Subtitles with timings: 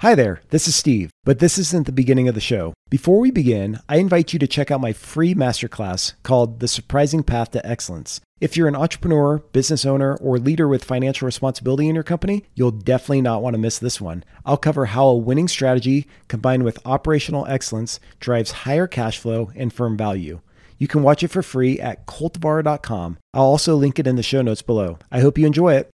[0.00, 2.72] Hi there, this is Steve, but this isn't the beginning of the show.
[2.88, 7.22] Before we begin, I invite you to check out my free masterclass called The Surprising
[7.22, 8.18] Path to Excellence.
[8.40, 12.70] If you're an entrepreneur, business owner, or leader with financial responsibility in your company, you'll
[12.70, 14.24] definitely not want to miss this one.
[14.46, 19.70] I'll cover how a winning strategy combined with operational excellence drives higher cash flow and
[19.70, 20.40] firm value.
[20.78, 23.18] You can watch it for free at cultivar.com.
[23.34, 24.98] I'll also link it in the show notes below.
[25.12, 25.90] I hope you enjoy it.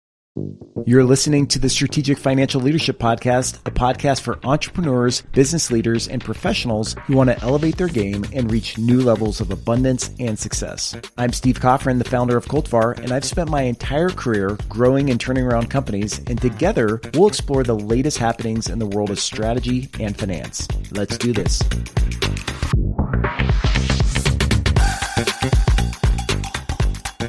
[0.86, 6.21] You're listening to the Strategic Financial Leadership Podcast, a podcast for entrepreneurs, business leaders, and
[6.21, 10.93] professionals who want to elevate their game and reach new levels of abundance and success.
[11.17, 15.21] I'm Steve Coffrin, the founder of Cultivar, and I've spent my entire career growing and
[15.21, 19.90] turning around companies, and together we'll explore the latest happenings in the world of strategy
[20.02, 20.67] and finance.
[20.91, 21.62] Let's do this.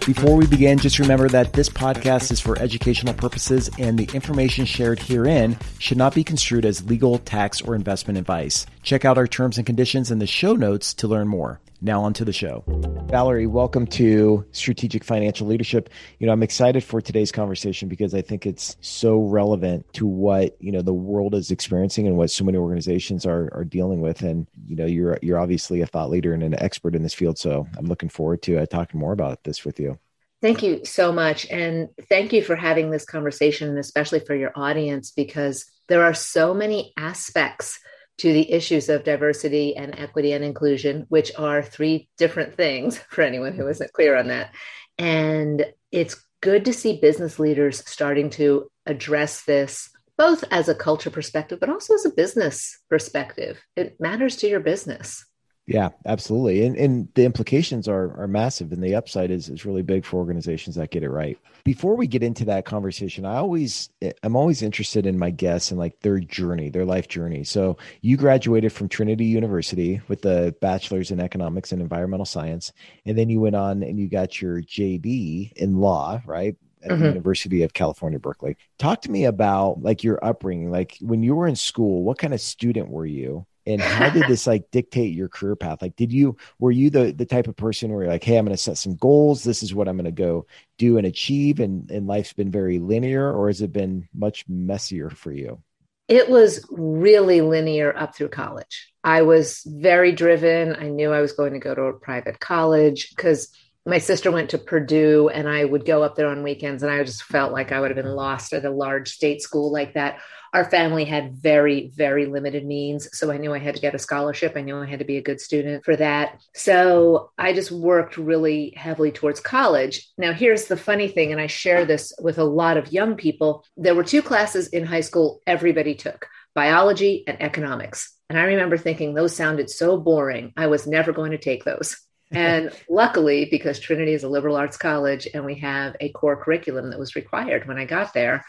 [0.06, 4.64] Before we begin, just remember that this podcast is for educational purposes and the information
[4.64, 8.66] shared herein should not be construed as legal, tax, or investment advice.
[8.84, 11.58] Check out our terms and conditions in the show notes to learn more.
[11.86, 12.64] Now on to the show.
[13.06, 15.88] Valerie, welcome to Strategic Financial Leadership.
[16.18, 20.56] You know, I'm excited for today's conversation because I think it's so relevant to what,
[20.58, 24.22] you know, the world is experiencing and what so many organizations are are dealing with
[24.22, 27.38] and, you know, you're you're obviously a thought leader and an expert in this field,
[27.38, 29.96] so I'm looking forward to uh, talking more about this with you.
[30.42, 31.46] Thank you so much.
[31.52, 36.14] And thank you for having this conversation, and especially for your audience, because there are
[36.14, 37.78] so many aspects
[38.18, 43.22] to the issues of diversity and equity and inclusion, which are three different things for
[43.22, 44.54] anyone who isn't clear on that.
[44.98, 51.10] And it's good to see business leaders starting to address this both as a culture
[51.10, 53.60] perspective, but also as a business perspective.
[53.76, 55.26] It matters to your business.
[55.66, 56.64] Yeah, absolutely.
[56.64, 60.16] And and the implications are are massive and the upside is is really big for
[60.16, 61.36] organizations that get it right.
[61.64, 63.90] Before we get into that conversation, I always
[64.22, 67.42] I'm always interested in my guests and like their journey, their life journey.
[67.42, 72.72] So, you graduated from Trinity University with a bachelor's in economics and environmental science,
[73.04, 76.56] and then you went on and you got your JD in law, right?
[76.82, 77.02] at mm-hmm.
[77.02, 78.56] the University of California, Berkeley.
[78.78, 80.70] Talk to me about like your upbringing.
[80.70, 83.44] Like when you were in school, what kind of student were you?
[83.66, 85.82] And how did this like dictate your career path?
[85.82, 88.44] Like did you were you the the type of person where you're like hey i'm
[88.44, 89.44] going to set some goals.
[89.44, 90.46] This is what i'm going to go
[90.78, 95.10] do and achieve and and life's been very linear or has it been much messier
[95.10, 95.62] for you?
[96.08, 98.92] It was really linear up through college.
[99.02, 100.76] I was very driven.
[100.76, 103.50] I knew i was going to go to a private college because
[103.86, 107.02] my sister went to Purdue and I would go up there on weekends and I
[107.04, 110.18] just felt like I would have been lost at a large state school like that
[110.52, 113.08] our family had very, very limited means.
[113.12, 114.54] So I knew I had to get a scholarship.
[114.56, 116.40] I knew I had to be a good student for that.
[116.54, 120.08] So I just worked really heavily towards college.
[120.16, 123.64] Now, here's the funny thing, and I share this with a lot of young people.
[123.76, 128.14] There were two classes in high school everybody took biology and economics.
[128.30, 130.54] And I remember thinking those sounded so boring.
[130.56, 131.98] I was never going to take those.
[132.32, 136.90] And luckily, because Trinity is a liberal arts college and we have a core curriculum
[136.90, 138.44] that was required when I got there,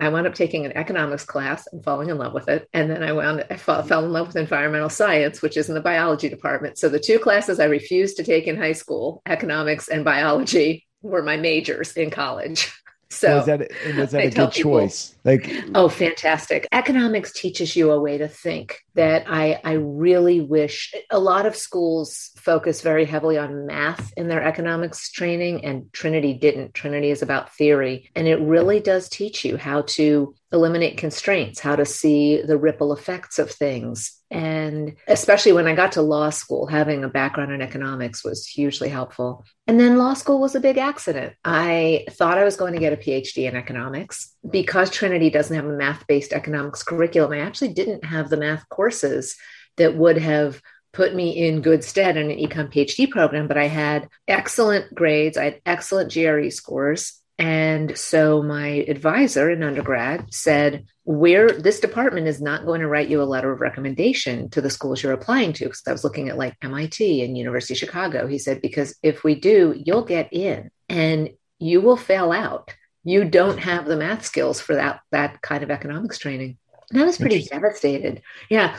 [0.00, 2.68] I wound up taking an economics class and falling in love with it.
[2.72, 5.74] And then I wound I fell, fell in love with environmental science, which is in
[5.74, 6.78] the biology department.
[6.78, 11.22] So the two classes I refused to take in high school, economics and biology, were
[11.22, 12.72] my majors in college.
[13.10, 15.14] So was that was that a good people, choice?
[15.24, 16.68] Like oh, fantastic!
[16.72, 21.56] Economics teaches you a way to think that I I really wish a lot of
[21.56, 26.74] schools focus very heavily on math in their economics training, and Trinity didn't.
[26.74, 31.76] Trinity is about theory, and it really does teach you how to eliminate constraints, how
[31.76, 34.17] to see the ripple effects of things.
[34.30, 38.90] And especially when I got to law school, having a background in economics was hugely
[38.90, 39.44] helpful.
[39.66, 41.34] And then law school was a big accident.
[41.44, 44.34] I thought I was going to get a PhD in economics.
[44.48, 48.68] Because Trinity doesn't have a math based economics curriculum, I actually didn't have the math
[48.68, 49.36] courses
[49.76, 50.60] that would have
[50.92, 55.36] put me in good stead in an econ PhD program, but I had excellent grades.
[55.36, 57.20] I had excellent GRE scores.
[57.38, 63.08] And so my advisor in undergrad said, where this department is not going to write
[63.08, 65.64] you a letter of recommendation to the schools you're applying to.
[65.64, 68.26] Because I was looking at like MIT and University of Chicago.
[68.26, 71.30] He said, because if we do, you'll get in and
[71.60, 72.74] you will fail out.
[73.04, 76.58] You don't have the math skills for that, that kind of economics training.
[76.90, 78.22] And I was pretty devastated.
[78.48, 78.76] Yeah.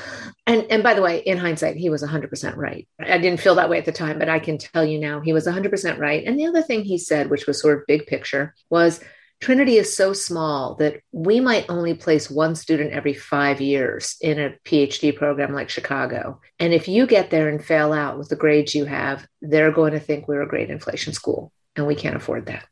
[0.48, 2.88] And and by the way, in hindsight, he was 100% right.
[3.00, 5.34] I didn't feel that way at the time, but I can tell you now he
[5.34, 6.24] was 100% right.
[6.26, 9.00] And the other thing he said, which was sort of big picture, was
[9.40, 14.38] Trinity is so small that we might only place one student every five years in
[14.38, 16.42] a PhD program like Chicago.
[16.60, 19.94] And if you get there and fail out with the grades you have, they're going
[19.94, 21.54] to think we're a great inflation school.
[21.78, 22.66] And we can't afford that.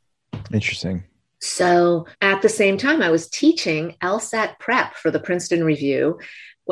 [0.52, 1.06] Interesting.
[1.40, 6.20] So at the same time, I was teaching LSAT prep for the Princeton Review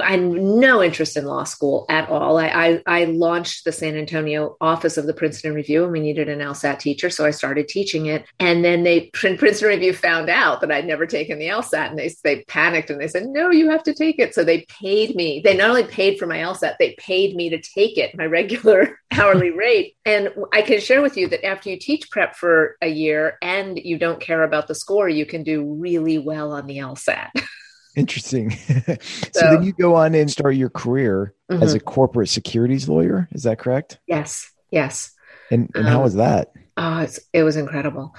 [0.02, 2.38] I had no interest in law school at all.
[2.38, 6.28] I, I, I, launched the San Antonio office of the Princeton Review and we needed
[6.28, 7.10] an LSAT teacher.
[7.10, 8.26] So I started teaching it.
[8.40, 12.14] And then they, Princeton Review found out that I'd never taken the LSAT and they,
[12.24, 14.34] they panicked and they said, no, you have to take it.
[14.34, 15.42] So they paid me.
[15.44, 19.00] They not only paid for my LSAT, they paid me to take it, my regular
[19.18, 19.96] hourly rate.
[20.06, 23.78] And I can share with you that after you teach prep for a year and
[23.78, 27.30] you don't care about the score, you can do really well on the LSAT.
[27.96, 28.52] Interesting.
[28.52, 28.96] so,
[29.32, 31.64] so, then you go on and start your career mm-hmm.
[31.64, 33.28] as a corporate securities lawyer.
[33.32, 34.00] Is that correct?
[34.08, 34.52] Yes.
[34.72, 35.12] Yes.
[35.52, 36.52] And and um, how was that?
[36.78, 38.16] Oh, it was incredible.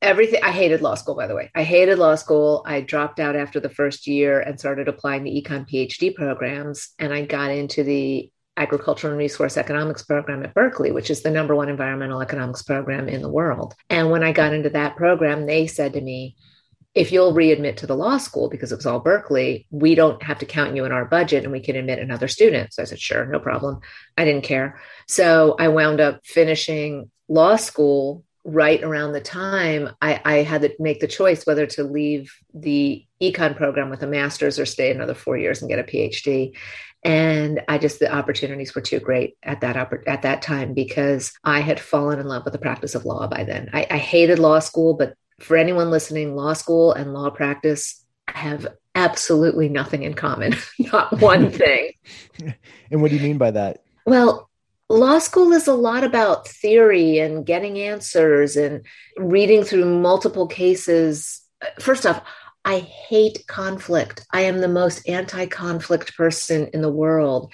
[0.00, 0.40] Everything.
[0.42, 1.50] I hated law school, by the way.
[1.54, 2.62] I hated law school.
[2.64, 6.90] I dropped out after the first year and started applying the econ PhD programs.
[6.98, 11.30] And I got into the agricultural and resource economics program at Berkeley, which is the
[11.30, 13.74] number one environmental economics program in the world.
[13.88, 16.36] And when I got into that program, they said to me,
[16.98, 20.40] if you'll readmit to the law school because it was all Berkeley, we don't have
[20.40, 22.74] to count you in our budget and we can admit another student.
[22.74, 23.78] So I said, sure, no problem.
[24.16, 24.80] I didn't care.
[25.06, 30.74] So I wound up finishing law school right around the time I, I had to
[30.80, 35.14] make the choice whether to leave the econ program with a master's or stay another
[35.14, 36.56] four years and get a PhD.
[37.04, 39.76] And I just the opportunities were too great at that
[40.08, 43.44] at that time because I had fallen in love with the practice of law by
[43.44, 43.70] then.
[43.72, 48.66] I, I hated law school, but for anyone listening, law school and law practice have
[48.94, 51.92] absolutely nothing in common, not one thing.
[52.90, 53.82] and what do you mean by that?
[54.06, 54.50] Well,
[54.88, 58.84] law school is a lot about theory and getting answers and
[59.16, 61.42] reading through multiple cases.
[61.78, 62.22] First off,
[62.68, 64.26] I hate conflict.
[64.30, 67.50] I am the most anti-conflict person in the world.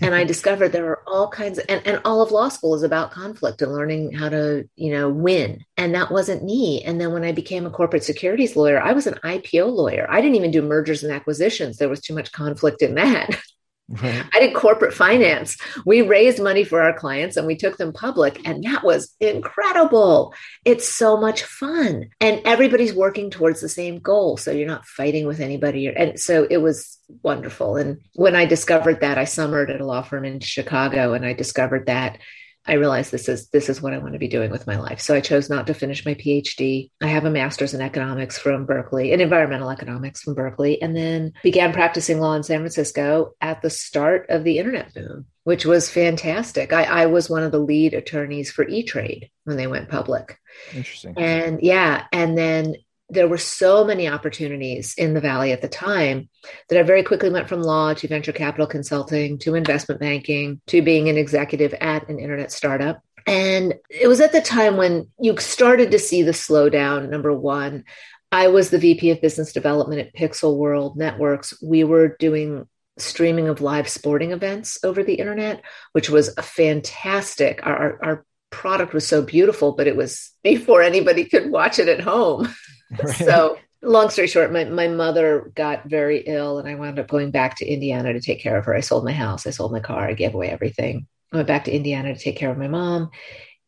[0.00, 2.82] And I discovered there are all kinds of, and, and all of law school is
[2.82, 5.64] about conflict and learning how to, you know, win.
[5.76, 6.82] And that wasn't me.
[6.82, 10.04] And then when I became a corporate securities lawyer, I was an IPO lawyer.
[10.10, 11.76] I didn't even do mergers and acquisitions.
[11.76, 13.40] There was too much conflict in that.
[13.88, 14.24] Right.
[14.34, 15.56] I did corporate finance.
[15.84, 20.34] We raised money for our clients and we took them public, and that was incredible.
[20.64, 24.38] It's so much fun, and everybody's working towards the same goal.
[24.38, 25.86] So you're not fighting with anybody.
[25.86, 27.76] And so it was wonderful.
[27.76, 31.32] And when I discovered that, I summered at a law firm in Chicago, and I
[31.32, 32.18] discovered that
[32.66, 35.00] I realized this is this is what I want to be doing with my life.
[35.00, 36.90] So I chose not to finish my PhD.
[37.00, 41.32] I have a master's in economics from Berkeley, in environmental economics from Berkeley, and then
[41.42, 45.90] began practicing law in San Francisco at the start of the internet boom, which was
[45.90, 46.72] fantastic.
[46.72, 50.38] I, I was one of the lead attorneys for E Trade when they went public.
[50.74, 51.14] Interesting.
[51.16, 52.76] And yeah, and then
[53.08, 56.28] there were so many opportunities in the valley at the time
[56.68, 60.82] that I very quickly went from law to venture capital consulting to investment banking to
[60.82, 63.00] being an executive at an internet startup.
[63.26, 67.08] And it was at the time when you started to see the slowdown.
[67.08, 67.84] Number one,
[68.32, 71.60] I was the VP of business development at Pixel World Networks.
[71.62, 72.68] We were doing
[72.98, 75.62] streaming of live sporting events over the internet,
[75.92, 77.64] which was a fantastic.
[77.64, 82.00] Our, our product was so beautiful, but it was before anybody could watch it at
[82.00, 82.48] home.
[83.02, 83.16] Right.
[83.16, 87.30] So, long story short, my, my mother got very ill, and I wound up going
[87.30, 88.74] back to Indiana to take care of her.
[88.74, 91.06] I sold my house, I sold my car, I gave away everything.
[91.32, 93.10] I went back to Indiana to take care of my mom.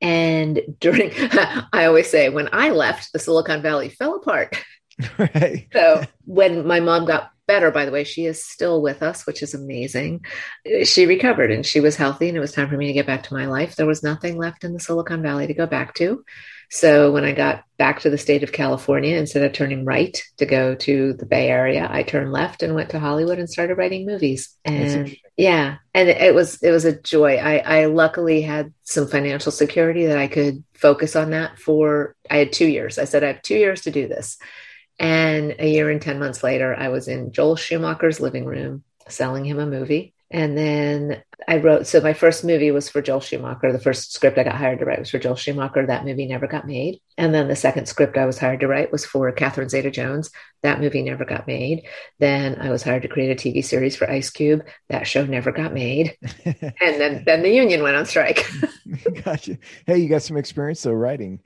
[0.00, 1.10] And during,
[1.72, 4.56] I always say, when I left, the Silicon Valley fell apart.
[5.16, 5.68] Right.
[5.72, 9.44] So when my mom got better, by the way, she is still with us, which
[9.44, 10.24] is amazing.
[10.82, 13.22] She recovered and she was healthy, and it was time for me to get back
[13.24, 13.76] to my life.
[13.76, 16.24] There was nothing left in the Silicon Valley to go back to.
[16.70, 20.44] So when I got back to the state of California, instead of turning right to
[20.44, 24.04] go to the Bay Area, I turned left and went to Hollywood and started writing
[24.04, 24.54] movies.
[24.64, 27.36] And yeah, and it was it was a joy.
[27.36, 32.14] I, I luckily had some financial security that I could focus on that for.
[32.30, 32.98] I had two years.
[32.98, 34.38] I said I have two years to do this,
[34.98, 39.46] and a year and ten months later, I was in Joel Schumacher's living room selling
[39.46, 43.72] him a movie and then I wrote, so my first movie was for Joel Schumacher.
[43.72, 45.86] The first script I got hired to write was for Joel Schumacher.
[45.86, 47.00] That movie never got made.
[47.16, 50.30] And then the second script I was hired to write was for Catherine Zeta Jones.
[50.62, 51.86] That movie never got made.
[52.18, 54.66] Then I was hired to create a TV series for Ice Cube.
[54.88, 56.16] That show never got made.
[56.44, 58.44] and then, then the union went on strike.
[59.24, 59.58] gotcha.
[59.86, 61.38] Hey, you got some experience though writing.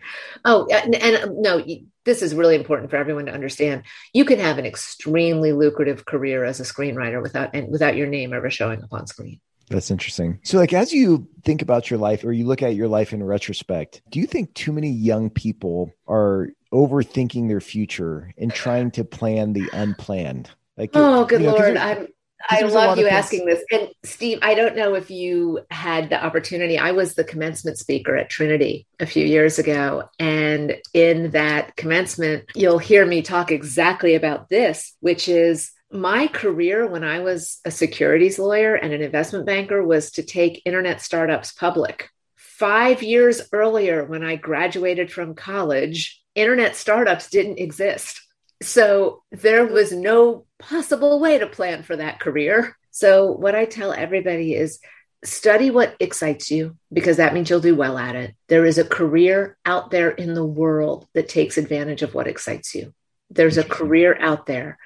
[0.46, 1.62] Oh, and, and uh, no,
[2.06, 3.82] this is really important for everyone to understand.
[4.14, 8.32] You can have an extremely lucrative career as a screenwriter without and without your name
[8.32, 9.38] ever showing up on screen.
[9.73, 10.38] That's interesting.
[10.43, 13.23] So, like, as you think about your life or you look at your life in
[13.23, 19.05] retrospect, do you think too many young people are overthinking their future and trying to
[19.05, 20.50] plan the unplanned?
[20.76, 22.09] Like, oh, good you know, lord, I'm
[22.49, 23.62] I love you asking this.
[23.71, 26.79] And Steve, I don't know if you had the opportunity.
[26.79, 30.05] I was the commencement speaker at Trinity a few years ago.
[30.19, 36.87] And in that commencement, you'll hear me talk exactly about this, which is my career
[36.87, 41.52] when I was a securities lawyer and an investment banker was to take internet startups
[41.52, 42.08] public.
[42.37, 48.22] Five years earlier, when I graduated from college, internet startups didn't exist.
[48.62, 52.76] So there was no possible way to plan for that career.
[52.90, 54.78] So, what I tell everybody is
[55.25, 58.34] study what excites you because that means you'll do well at it.
[58.49, 62.75] There is a career out there in the world that takes advantage of what excites
[62.75, 62.92] you.
[63.30, 64.78] There's a career out there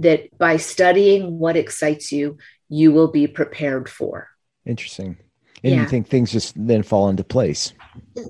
[0.00, 2.38] that by studying what excites you,
[2.68, 4.28] you will be prepared for.
[4.66, 5.16] Interesting.
[5.62, 5.82] And yeah.
[5.82, 7.74] you think things just then fall into place?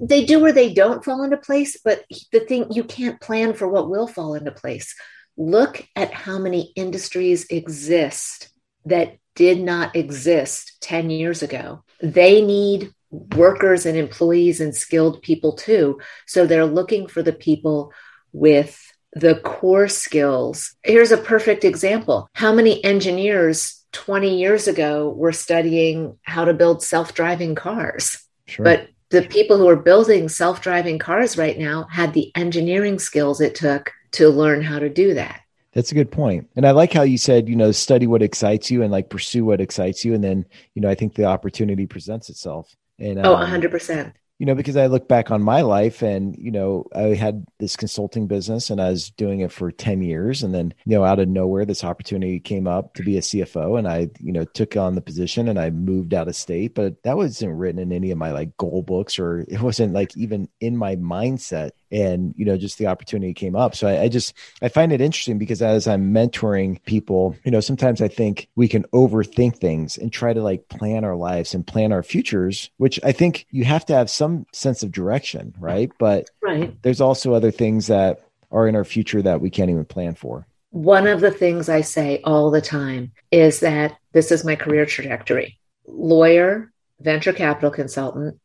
[0.00, 3.68] They do or they don't fall into place, but the thing you can't plan for
[3.68, 4.94] what will fall into place.
[5.36, 8.50] Look at how many industries exist
[8.84, 11.84] that did not exist 10 years ago.
[12.02, 16.00] They need workers and employees and skilled people too.
[16.26, 17.92] So they're looking for the people
[18.32, 20.74] with the core skills.
[20.82, 22.28] Here's a perfect example.
[22.34, 28.22] How many engineers 20 years ago were studying how to build self driving cars?
[28.46, 28.64] Sure.
[28.64, 33.40] But the people who are building self driving cars right now had the engineering skills
[33.40, 35.40] it took to learn how to do that.
[35.72, 36.50] That's a good point.
[36.56, 39.44] And I like how you said, you know, study what excites you and like pursue
[39.44, 40.14] what excites you.
[40.14, 42.74] And then, you know, I think the opportunity presents itself.
[42.98, 46.50] And, oh, um, 100% you know, because I look back on my life and, you
[46.50, 50.42] know, I had this consulting business and I was doing it for 10 years.
[50.42, 53.78] And then, you know, out of nowhere, this opportunity came up to be a CFO
[53.78, 56.74] and I, you know, took on the position and I moved out of state.
[56.74, 60.16] But that wasn't written in any of my like goal books or it wasn't like
[60.16, 63.74] even in my mindset and you know just the opportunity came up.
[63.74, 67.60] So I, I, just i find it interesting because as i'm mentoring people you know
[67.60, 71.66] sometimes i think we can overthink things and try to like plan our lives and
[71.66, 75.90] plan our futures which i think you have to have some sense of direction right?
[75.98, 76.80] But right.
[76.82, 80.46] there's also other things that are in our future that we can't even plan for.
[80.70, 84.86] One of the things i say all the time is that this is my career
[84.86, 85.58] trajectory.
[85.86, 88.38] Lawyer venture capital consultant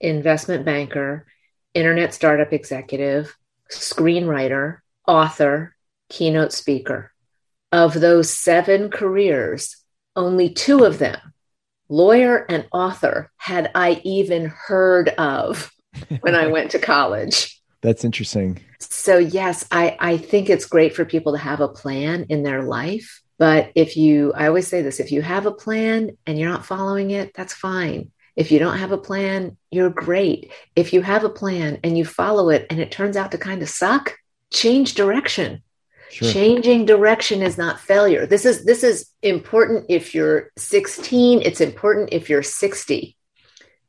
[0.00, 1.26] investment banker
[1.74, 3.36] internet startup executive,
[3.70, 5.74] screenwriter, author,
[6.08, 7.12] keynote speaker.
[7.72, 9.76] Of those seven careers,
[10.16, 11.18] only two of them,
[11.88, 15.70] lawyer and author, had I even heard of
[16.20, 17.60] when I went to college.
[17.82, 18.60] That's interesting.
[18.80, 22.62] So, yes, I, I think it's great for people to have a plan in their
[22.62, 23.22] life.
[23.38, 26.66] But if you, I always say this if you have a plan and you're not
[26.66, 28.10] following it, that's fine.
[28.36, 30.52] If you don't have a plan, you're great.
[30.76, 33.62] If you have a plan and you follow it and it turns out to kind
[33.62, 34.16] of suck,
[34.52, 35.62] change direction.
[36.10, 36.30] Sure.
[36.32, 38.26] Changing direction is not failure.
[38.26, 43.16] This is this is important if you're 16, it's important if you're 60.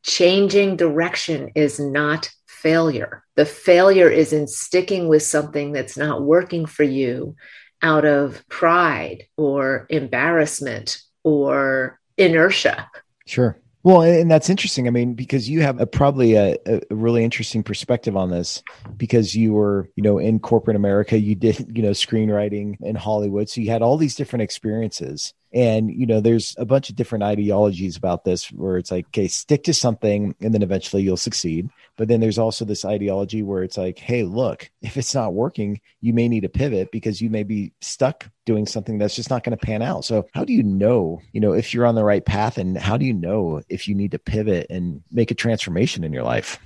[0.03, 3.23] Changing direction is not failure.
[3.35, 7.35] The failure is in sticking with something that's not working for you
[7.81, 12.87] out of pride or embarrassment or inertia.
[13.25, 13.59] Sure.
[13.83, 14.87] Well, and that's interesting.
[14.87, 18.61] I mean, because you have a, probably a, a, really interesting perspective on this
[18.95, 23.49] because you were, you know, in corporate America, you did, you know, screenwriting in Hollywood.
[23.49, 25.33] So you had all these different experiences.
[25.53, 29.27] And, you know, there's a bunch of different ideologies about this where it's like, okay,
[29.27, 31.69] stick to something and then eventually you'll succeed.
[31.97, 35.81] But then there's also this ideology where it's like, hey, look, if it's not working,
[35.99, 39.43] you may need to pivot because you may be stuck doing something that's just not
[39.43, 40.05] going to pan out.
[40.05, 42.97] So how do you know, you know, if you're on the right path and how
[42.97, 46.59] do you know if you need to pivot and make a transformation in your life?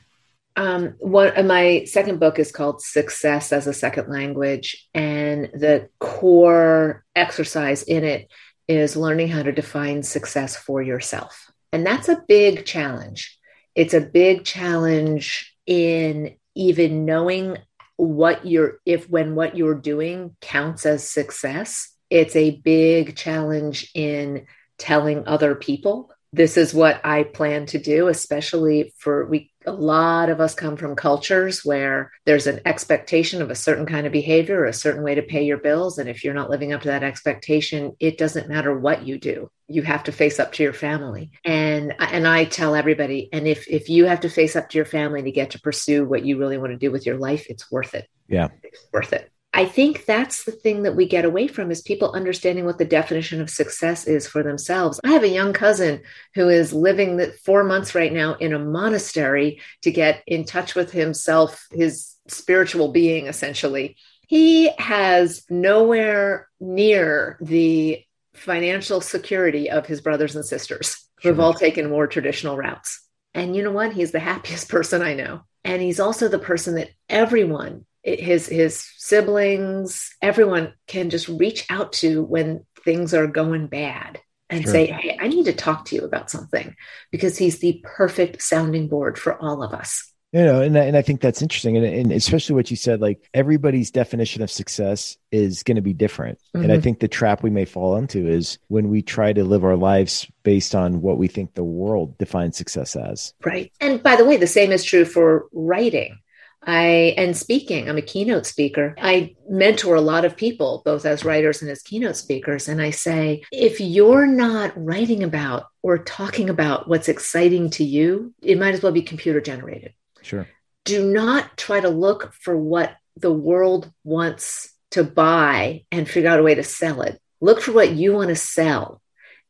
[0.58, 7.04] Um, one my second book is called Success as a Second Language, and the core
[7.14, 8.32] exercise in it
[8.68, 11.52] is learning how to define success for yourself.
[11.72, 13.38] And that's a big challenge.
[13.76, 17.58] It's a big challenge in even knowing
[17.98, 21.92] what you're, if when what you're doing counts as success.
[22.10, 24.46] It's a big challenge in
[24.78, 30.30] telling other people this is what I plan to do, especially for we a lot
[30.30, 34.60] of us come from cultures where there's an expectation of a certain kind of behavior
[34.60, 35.98] or a certain way to pay your bills.
[35.98, 39.50] And if you're not living up to that expectation, it doesn't matter what you do.
[39.68, 41.32] You have to face up to your family.
[41.46, 44.86] And and I tell everybody, and if if you have to face up to your
[44.86, 47.72] family to get to pursue what you really want to do with your life, it's
[47.72, 48.10] worth it.
[48.28, 48.50] Yeah.
[48.62, 49.32] It's worth it.
[49.58, 52.84] I think that's the thing that we get away from is people understanding what the
[52.84, 55.00] definition of success is for themselves.
[55.06, 56.02] I have a young cousin
[56.34, 60.92] who is living four months right now in a monastery to get in touch with
[60.92, 63.96] himself, his spiritual being, essentially.
[64.28, 71.54] He has nowhere near the financial security of his brothers and sisters who have all
[71.54, 73.08] taken more traditional routes.
[73.34, 73.94] And you know what?
[73.94, 75.44] He's the happiest person I know.
[75.64, 81.94] And he's also the person that everyone, his his siblings, everyone can just reach out
[81.94, 84.20] to when things are going bad
[84.50, 84.72] and sure.
[84.72, 86.76] say, Hey, I need to talk to you about something
[87.12, 91.02] because he's the perfect sounding board for all of us you know and, and i
[91.02, 95.64] think that's interesting and, and especially what you said like everybody's definition of success is
[95.64, 96.64] going to be different mm-hmm.
[96.64, 96.84] and i mm-hmm.
[96.84, 100.28] think the trap we may fall into is when we try to live our lives
[100.44, 104.36] based on what we think the world defines success as right and by the way
[104.36, 106.18] the same is true for writing
[106.66, 108.96] I and speaking, I'm a keynote speaker.
[109.00, 112.68] I mentor a lot of people, both as writers and as keynote speakers.
[112.68, 118.34] And I say, if you're not writing about or talking about what's exciting to you,
[118.42, 119.94] it might as well be computer generated.
[120.22, 120.48] Sure.
[120.86, 126.40] Do not try to look for what the world wants to buy and figure out
[126.40, 127.20] a way to sell it.
[127.42, 129.02] Look for what you want to sell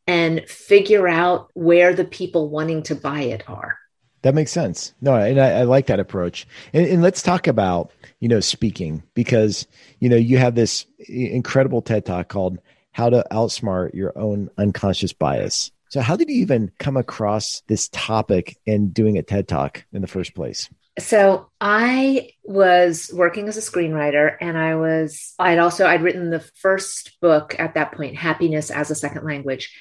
[0.07, 3.77] and figure out where the people wanting to buy it are.
[4.25, 4.91] That makes sense.
[5.01, 6.47] No, and I, I like that approach.
[6.73, 7.91] And, and, let's talk about,
[8.21, 9.67] you know, speaking because,
[9.99, 12.57] you know, you have this incredible TED talk called
[12.91, 15.71] How to Outsmart Your Own Unconscious Bias.
[15.89, 20.01] So, how did you even come across this topic and doing a TED Talk in
[20.01, 20.71] the first place?
[20.97, 26.39] So I was working as a screenwriter and I was I'd also I'd written the
[26.39, 29.71] first book at that point happiness as a second language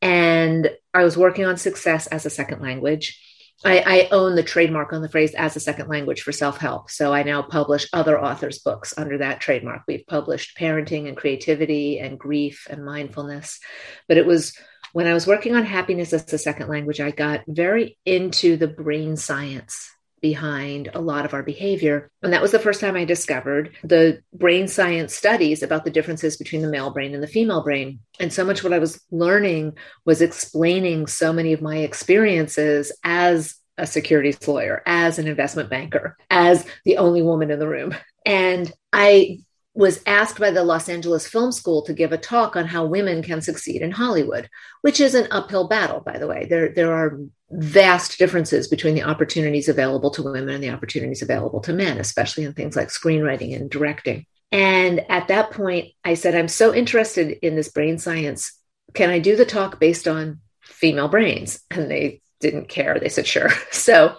[0.00, 3.20] and I was working on success as a second language.
[3.64, 6.90] I, I own the trademark on the phrase as a second language for self help.
[6.90, 9.82] So I now publish other authors' books under that trademark.
[9.88, 13.58] We've published parenting and creativity and grief and mindfulness.
[14.06, 14.56] But it was
[14.92, 18.68] when I was working on happiness as a second language, I got very into the
[18.68, 22.10] brain science behind a lot of our behavior.
[22.22, 26.36] And that was the first time I discovered the brain science studies about the differences
[26.36, 28.00] between the male brain and the female brain.
[28.20, 33.56] And so much what I was learning was explaining so many of my experiences as
[33.76, 37.94] a securities lawyer, as an investment banker, as the only woman in the room.
[38.26, 39.40] And I
[39.74, 43.22] was asked by the Los Angeles Film School to give a talk on how women
[43.22, 44.50] can succeed in Hollywood,
[44.82, 46.46] which is an uphill battle, by the way.
[46.50, 51.60] There, there are vast differences between the opportunities available to women and the opportunities available
[51.60, 54.26] to men, especially in things like screenwriting and directing.
[54.52, 58.58] And at that point, I said, I'm so interested in this brain science.
[58.94, 61.60] Can I do the talk based on female brains?
[61.70, 62.98] And they didn't care.
[62.98, 63.50] They said, sure.
[63.70, 64.16] So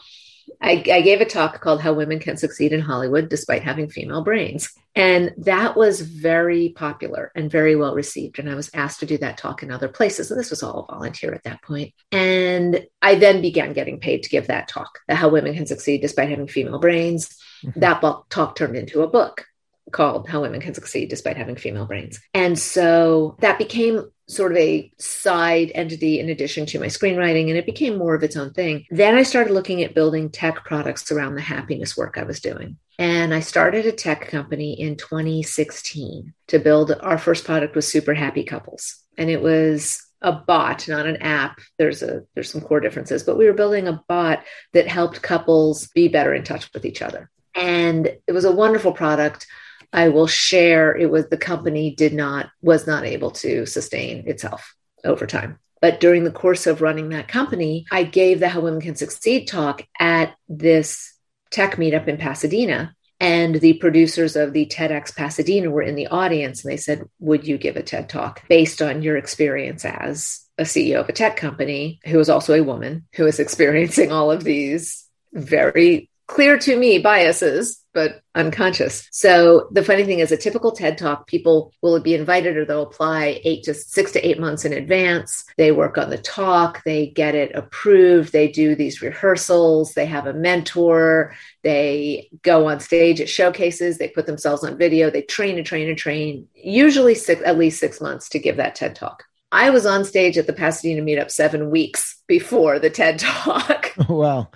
[0.61, 4.23] I, I, gave a talk called How Women Can Succeed in Hollywood Despite Having Female
[4.23, 4.69] Brains.
[4.95, 8.39] And that was very popular and very well received.
[8.39, 10.31] And I was asked to do that talk in other places.
[10.31, 11.93] And this was all volunteer at that point.
[12.11, 16.29] And I then began getting paid to give that talk, How Women Can Succeed Despite
[16.29, 17.35] Having Female Brains.
[17.63, 17.79] Mm-hmm.
[17.79, 19.45] That talk turned into a book
[19.91, 22.19] called How Women Can Succeed Despite Having Female Brains.
[22.33, 27.57] And so that became sort of a side entity in addition to my screenwriting, and
[27.57, 28.85] it became more of its own thing.
[28.91, 32.77] Then I started looking at building tech products around the happiness work I was doing.
[32.99, 38.13] And I started a tech company in 2016 to build our first product was Super
[38.13, 38.97] Happy Couples.
[39.17, 41.59] And it was a bot, not an app.
[41.77, 45.87] There's a there's some core differences, but we were building a bot that helped couples
[45.95, 47.29] be better in touch with each other.
[47.55, 49.47] And it was a wonderful product.
[49.91, 54.75] I will share it was the company did not was not able to sustain itself
[55.03, 55.59] over time.
[55.81, 59.47] But during the course of running that company, I gave the How Women Can Succeed
[59.47, 61.13] talk at this
[61.51, 62.95] tech meetup in Pasadena.
[63.21, 67.45] And the producers of the TEDx Pasadena were in the audience and they said, Would
[67.45, 71.35] you give a TED talk based on your experience as a CEO of a tech
[71.35, 76.77] company who is also a woman who is experiencing all of these very clear to
[76.77, 79.09] me biases, but unconscious.
[79.11, 82.83] So the funny thing is, a typical TED talk, people will be invited or they'll
[82.83, 85.43] apply eight to six to eight months in advance.
[85.57, 90.27] They work on the talk, they get it approved, they do these rehearsals, they have
[90.27, 95.57] a mentor, they go on stage at showcases, they put themselves on video, they train
[95.57, 99.23] and train and train, usually six, at least six months to give that TED talk.
[99.51, 103.93] I was on stage at the Pasadena meetup seven weeks before the TED Talk.
[104.09, 104.49] wow.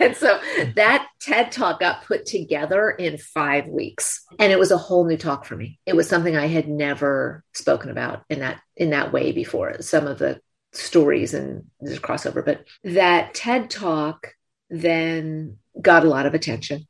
[0.00, 0.40] and so
[0.74, 4.24] that TED Talk got put together in five weeks.
[4.38, 5.78] And it was a whole new talk for me.
[5.86, 9.80] It was something I had never spoken about in that in that way before.
[9.80, 10.40] Some of the
[10.72, 14.34] stories and there's crossover, but that TED Talk
[14.68, 16.86] then got a lot of attention.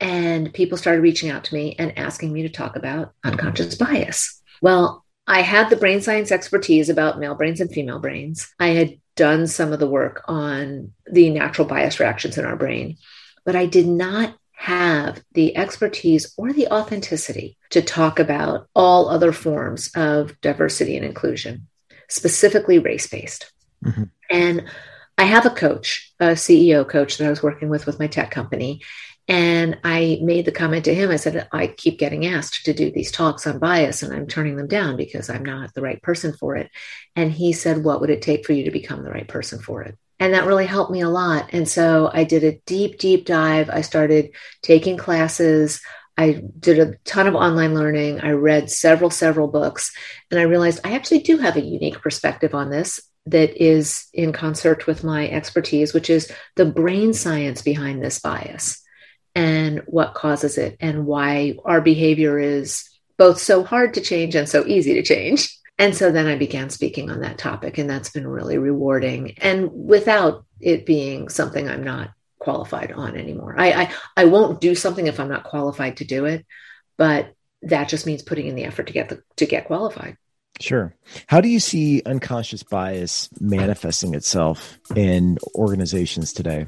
[0.00, 4.40] And people started reaching out to me and asking me to talk about unconscious bias.
[4.62, 8.52] Well, I had the brain science expertise about male brains and female brains.
[8.58, 12.96] I had done some of the work on the natural bias reactions in our brain,
[13.44, 19.32] but I did not have the expertise or the authenticity to talk about all other
[19.32, 21.68] forms of diversity and inclusion.
[22.08, 23.52] specifically race based.
[23.84, 24.04] Mm-hmm.
[24.30, 24.64] And
[25.18, 28.30] I have a coach, a CEO coach that I was working with with my tech
[28.30, 28.80] company.
[29.28, 32.90] And I made the comment to him I said, I keep getting asked to do
[32.90, 36.32] these talks on bias, and I'm turning them down because I'm not the right person
[36.32, 36.70] for it.
[37.14, 39.82] And he said, What would it take for you to become the right person for
[39.82, 39.98] it?
[40.18, 41.50] And that really helped me a lot.
[41.52, 43.68] And so I did a deep, deep dive.
[43.70, 44.30] I started
[44.62, 45.80] taking classes.
[46.16, 48.22] I did a ton of online learning.
[48.22, 49.94] I read several, several books,
[50.30, 54.32] and I realized I actually do have a unique perspective on this that is in
[54.32, 58.82] concert with my expertise, which is the brain science behind this bias
[59.34, 64.48] and what causes it and why our behavior is both so hard to change and
[64.48, 65.54] so easy to change.
[65.78, 69.34] And so then I began speaking on that topic, and that's been really rewarding.
[69.38, 73.54] And without it being something I'm not qualified on anymore.
[73.58, 76.46] I, I, I won't do something if I'm not qualified to do it,
[76.96, 80.16] but that just means putting in the effort to get the to get qualified.
[80.60, 80.94] Sure.
[81.26, 86.66] How do you see unconscious bias manifesting itself in organizations today?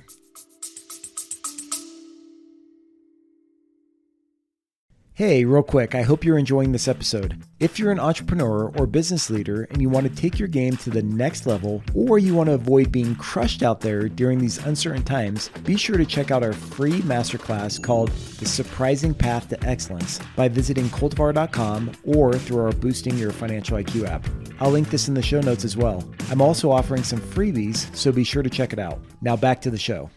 [5.20, 7.42] Hey, real quick, I hope you're enjoying this episode.
[7.58, 10.88] If you're an entrepreneur or business leader and you want to take your game to
[10.88, 15.02] the next level, or you want to avoid being crushed out there during these uncertain
[15.02, 20.20] times, be sure to check out our free masterclass called The Surprising Path to Excellence
[20.36, 24.26] by visiting cultivar.com or through our Boosting Your Financial IQ app.
[24.58, 26.02] I'll link this in the show notes as well.
[26.30, 28.98] I'm also offering some freebies, so be sure to check it out.
[29.20, 30.08] Now back to the show.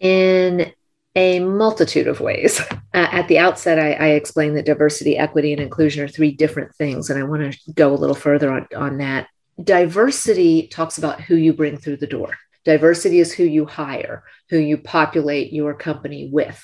[0.00, 0.72] In
[1.16, 2.60] a multitude of ways.
[2.92, 6.74] Uh, at the outset, I, I, explained that diversity, equity, and inclusion are three different
[6.74, 9.28] things, and I want to go a little further on, on that.
[9.62, 12.34] Diversity talks about who you bring through the door.
[12.64, 16.60] Diversity is who you hire, who you populate your company with.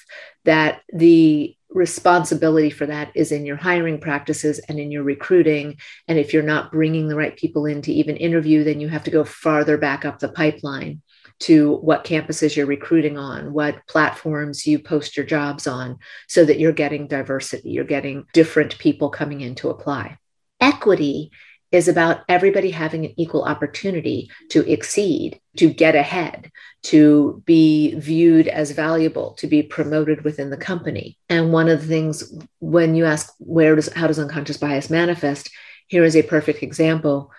[0.46, 5.76] That the responsibility for that is in your hiring practices and in your recruiting.
[6.08, 9.04] And if you're not bringing the right people in to even interview, then you have
[9.04, 11.02] to go farther back up the pipeline
[11.40, 16.58] to what campuses you're recruiting on, what platforms you post your jobs on, so that
[16.58, 20.18] you're getting diversity, you're getting different people coming in to apply.
[20.60, 21.30] Equity
[21.72, 26.50] is about everybody having an equal opportunity to exceed, to get ahead,
[26.82, 31.18] to be viewed as valuable, to be promoted within the company.
[31.28, 35.50] And one of the things when you ask where does how does unconscious bias manifest,
[35.88, 37.30] here is a perfect example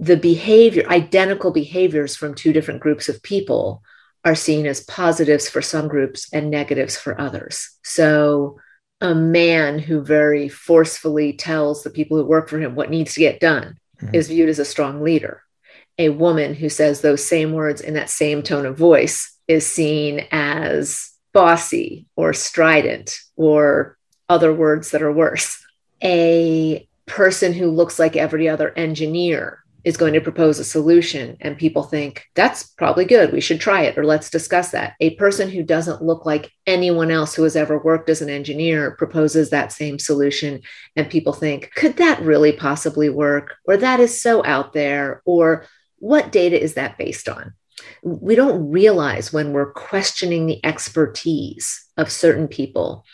[0.00, 3.82] the behavior, identical behaviors from two different groups of people
[4.24, 7.78] are seen as positives for some groups and negatives for others.
[7.84, 8.58] So,
[9.02, 13.20] a man who very forcefully tells the people who work for him what needs to
[13.20, 14.14] get done mm-hmm.
[14.14, 15.42] is viewed as a strong leader.
[15.98, 20.26] A woman who says those same words in that same tone of voice is seen
[20.30, 23.96] as bossy or strident or
[24.28, 25.62] other words that are worse.
[26.02, 31.56] A person who looks like every other engineer is going to propose a solution and
[31.56, 33.32] people think that's probably good.
[33.32, 34.94] We should try it or let's discuss that.
[35.00, 38.92] A person who doesn't look like anyone else who has ever worked as an engineer
[38.92, 40.62] proposes that same solution
[40.96, 43.56] and people think could that really possibly work?
[43.64, 45.22] Or that is so out there.
[45.24, 45.66] Or
[45.98, 47.54] what data is that based on?
[48.02, 53.04] We don't realize when we're questioning the expertise of certain people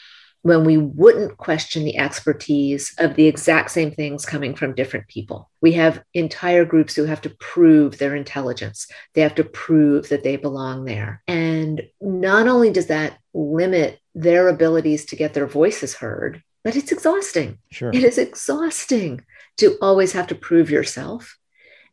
[0.47, 5.51] when we wouldn't question the expertise of the exact same things coming from different people.
[5.61, 10.23] We have entire groups who have to prove their intelligence, they have to prove that
[10.23, 11.21] they belong there.
[11.27, 16.93] And not only does that limit their abilities to get their voices heard, but it's
[16.93, 17.59] exhausting.
[17.73, 17.91] Sure.
[17.93, 19.25] It is exhausting
[19.57, 21.37] to always have to prove yourself.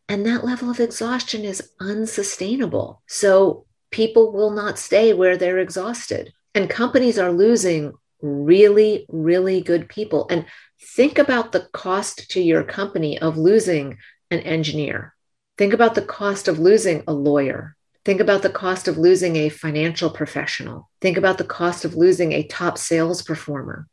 [0.08, 3.02] And that level of exhaustion is unsustainable.
[3.08, 6.34] So people will not stay where they're exhausted.
[6.54, 10.26] And companies are losing really, really good people.
[10.30, 10.46] And
[10.82, 13.98] think about the cost to your company of losing
[14.32, 15.14] an engineer.
[15.58, 17.76] Think about the cost of losing a lawyer.
[18.06, 20.90] Think about the cost of losing a financial professional.
[21.00, 23.88] Think about the cost of losing a top sales performer.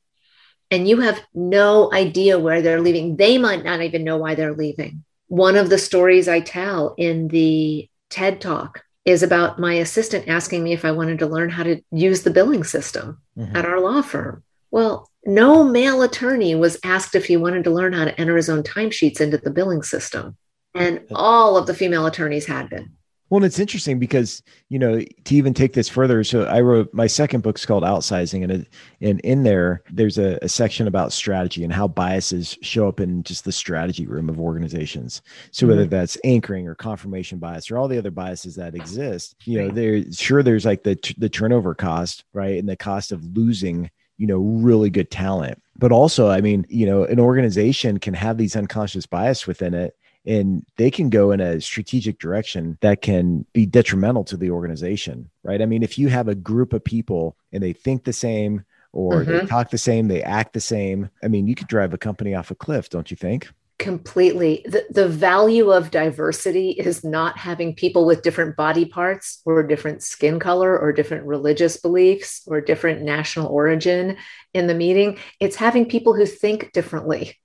[0.71, 3.16] And you have no idea where they're leaving.
[3.16, 5.05] They might not even know why they're leaving.
[5.27, 10.64] One of the stories I tell in the TED Talk is about my assistant asking
[10.64, 13.55] me if I wanted to learn how to use the billing system mm-hmm.
[13.57, 14.42] at our law firm.
[14.70, 18.49] Well, no male attorney was asked if he wanted to learn how to enter his
[18.49, 20.37] own timesheets into the billing system.
[20.75, 22.92] And all of the female attorneys had been.
[23.31, 26.25] Well, it's interesting because you know to even take this further.
[26.25, 28.69] So I wrote my second book's called Outsizing, and it,
[29.01, 33.23] and in there there's a, a, section about strategy and how biases show up in
[33.23, 35.23] just the strategy room of organizations.
[35.53, 35.90] So whether mm-hmm.
[35.90, 40.03] that's anchoring or confirmation bias or all the other biases that exist, you know, there
[40.12, 43.90] sure there's like the the turnover cost, right, and the cost of losing
[44.21, 45.62] you know, really good talent.
[45.79, 49.97] But also, I mean, you know, an organization can have these unconscious bias within it
[50.26, 55.30] and they can go in a strategic direction that can be detrimental to the organization,
[55.42, 55.62] right?
[55.62, 59.24] I mean, if you have a group of people and they think the same or
[59.24, 59.30] mm-hmm.
[59.30, 62.35] they talk the same, they act the same, I mean, you could drive a company
[62.35, 63.48] off a cliff, don't you think?
[63.80, 69.62] completely the, the value of diversity is not having people with different body parts or
[69.62, 74.18] different skin color or different religious beliefs or different national origin
[74.52, 77.38] in the meeting it's having people who think differently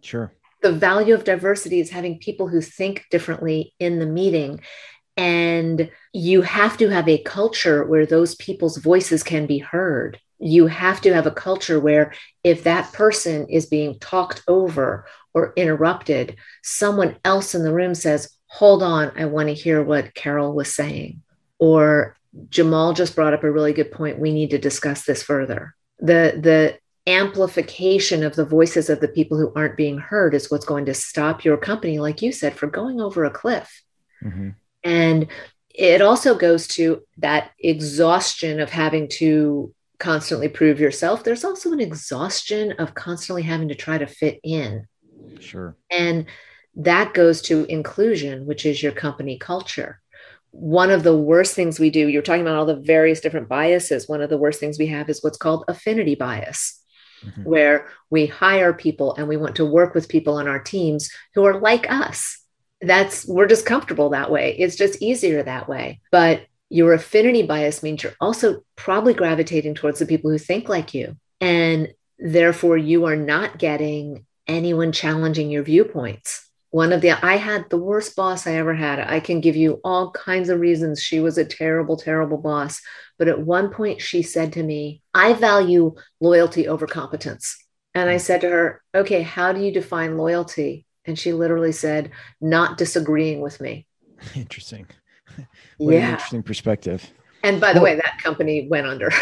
[0.00, 4.60] sure the value of diversity is having people who think differently in the meeting
[5.16, 10.66] and you have to have a culture where those people's voices can be heard you
[10.66, 16.36] have to have a culture where if that person is being talked over or interrupted,
[16.62, 20.74] someone else in the room says, Hold on, I want to hear what Carol was
[20.74, 21.22] saying.
[21.58, 22.18] Or
[22.50, 24.18] Jamal just brought up a really good point.
[24.18, 25.74] We need to discuss this further.
[26.00, 30.64] The, the amplification of the voices of the people who aren't being heard is what's
[30.64, 33.82] going to stop your company, like you said, from going over a cliff.
[34.22, 34.50] Mm-hmm.
[34.84, 35.26] And
[35.70, 41.24] it also goes to that exhaustion of having to constantly prove yourself.
[41.24, 44.86] There's also an exhaustion of constantly having to try to fit in.
[45.40, 45.76] Sure.
[45.90, 46.26] And
[46.76, 50.00] that goes to inclusion, which is your company culture.
[50.50, 54.08] One of the worst things we do, you're talking about all the various different biases.
[54.08, 56.81] One of the worst things we have is what's called affinity bias,
[57.24, 57.44] mm-hmm.
[57.44, 61.44] where we hire people and we want to work with people on our teams who
[61.44, 62.38] are like us.
[62.80, 64.56] That's, we're just comfortable that way.
[64.58, 66.00] It's just easier that way.
[66.10, 70.94] But your affinity bias means you're also probably gravitating towards the people who think like
[70.94, 71.16] you.
[71.40, 76.48] And therefore, you are not getting anyone challenging your viewpoints.
[76.72, 78.98] One of the, I had the worst boss I ever had.
[78.98, 81.02] I can give you all kinds of reasons.
[81.02, 82.80] She was a terrible, terrible boss.
[83.18, 87.56] But at one point, she said to me, I value loyalty over competence.
[87.94, 88.20] And I hmm.
[88.20, 90.86] said to her, Okay, how do you define loyalty?
[91.04, 93.86] And she literally said, Not disagreeing with me.
[94.34, 94.86] Interesting.
[95.76, 96.12] what yeah.
[96.12, 97.10] interesting perspective.
[97.42, 99.10] And by the well, way, that company went under.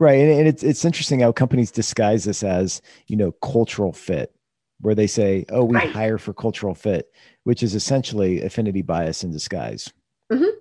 [0.00, 0.18] Right.
[0.18, 4.34] And, and, it's it's interesting how companies disguise this as, you know, cultural fit,
[4.80, 5.90] where they say, oh, we right.
[5.90, 7.10] hire for cultural fit,
[7.44, 9.92] which is essentially affinity bias in disguise.
[10.32, 10.58] Mm-hmm.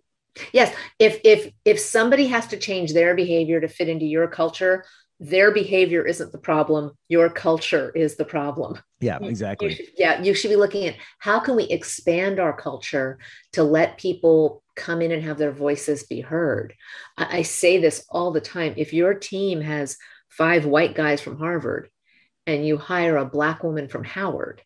[0.51, 0.75] Yes.
[0.99, 4.83] If if if somebody has to change their behavior to fit into your culture,
[5.19, 10.21] their behavior isn't the problem your culture is the problem yeah exactly you should, yeah
[10.21, 13.17] you should be looking at how can we expand our culture
[13.53, 16.73] to let people come in and have their voices be heard
[17.17, 19.97] I, I say this all the time if your team has
[20.29, 21.89] five white guys from harvard
[22.45, 24.61] and you hire a black woman from howard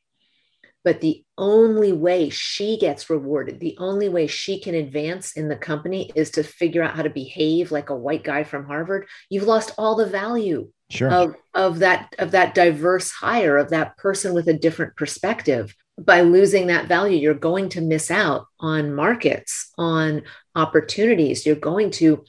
[0.88, 5.58] but the only way she gets rewarded, the only way she can advance in the
[5.58, 9.06] company is to figure out how to behave like a white guy from Harvard.
[9.30, 11.10] You've lost all the value sure.
[11.10, 15.76] of, of that of that diverse hire of that person with a different perspective.
[16.00, 20.22] By losing that value, you're going to miss out on markets, on
[20.56, 21.46] opportunities.
[21.46, 22.24] You're going to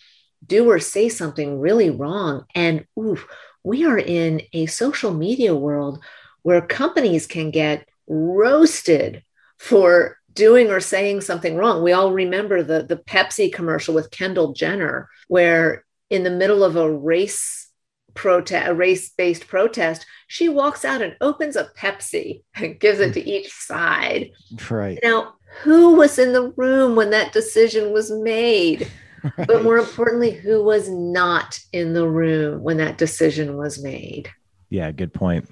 [0.44, 2.44] do or say something really wrong.
[2.56, 3.20] And ooh,
[3.68, 6.02] we are in a social media world
[6.42, 9.22] where companies can get roasted
[9.58, 11.82] for doing or saying something wrong.
[11.82, 16.76] We all remember the, the Pepsi commercial with Kendall Jenner, where in the middle of
[16.76, 17.68] a race
[18.14, 23.22] protest, a race-based protest, she walks out and opens a Pepsi and gives it to
[23.22, 23.26] mm.
[23.26, 24.30] each side.
[24.70, 24.98] Right.
[25.02, 28.90] Now, who was in the room when that decision was made?
[29.22, 29.32] Right.
[29.46, 34.30] But more importantly, who was not in the room when that decision was made?
[34.70, 35.48] Yeah, good point.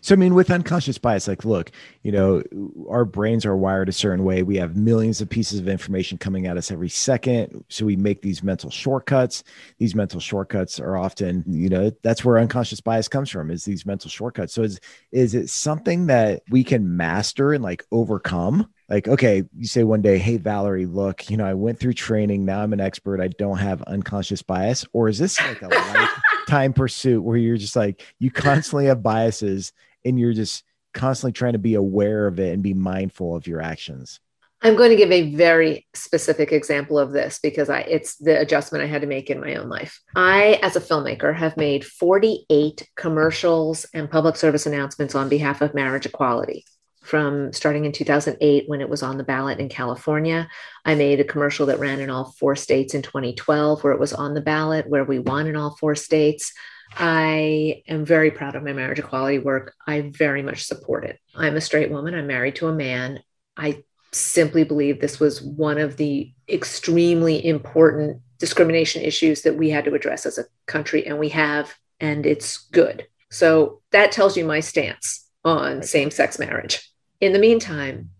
[0.00, 1.70] So, I mean, with unconscious bias, like, look,
[2.02, 2.42] you know,
[2.88, 4.42] our brains are wired a certain way.
[4.42, 7.64] We have millions of pieces of information coming at us every second.
[7.68, 9.44] So, we make these mental shortcuts.
[9.78, 13.86] These mental shortcuts are often, you know, that's where unconscious bias comes from is these
[13.86, 14.52] mental shortcuts.
[14.52, 14.78] So, is,
[15.12, 18.68] is it something that we can master and like overcome?
[18.88, 22.46] Like, okay, you say one day, hey, Valerie, look, you know, I went through training.
[22.46, 23.20] Now I'm an expert.
[23.20, 24.86] I don't have unconscious bias.
[24.94, 26.10] Or is this like a life?
[26.48, 29.72] time pursuit where you're just like you constantly have biases
[30.04, 33.60] and you're just constantly trying to be aware of it and be mindful of your
[33.60, 34.18] actions
[34.62, 38.82] i'm going to give a very specific example of this because i it's the adjustment
[38.82, 42.88] i had to make in my own life i as a filmmaker have made 48
[42.96, 46.64] commercials and public service announcements on behalf of marriage equality
[47.08, 50.46] from starting in 2008 when it was on the ballot in California.
[50.84, 54.12] I made a commercial that ran in all four states in 2012 where it was
[54.12, 56.52] on the ballot, where we won in all four states.
[56.96, 59.74] I am very proud of my marriage equality work.
[59.86, 61.18] I very much support it.
[61.34, 63.20] I'm a straight woman, I'm married to a man.
[63.56, 69.84] I simply believe this was one of the extremely important discrimination issues that we had
[69.86, 73.06] to address as a country, and we have and it's good.
[73.30, 76.87] So that tells you my stance on same sex marriage.
[77.20, 78.10] In the meantime,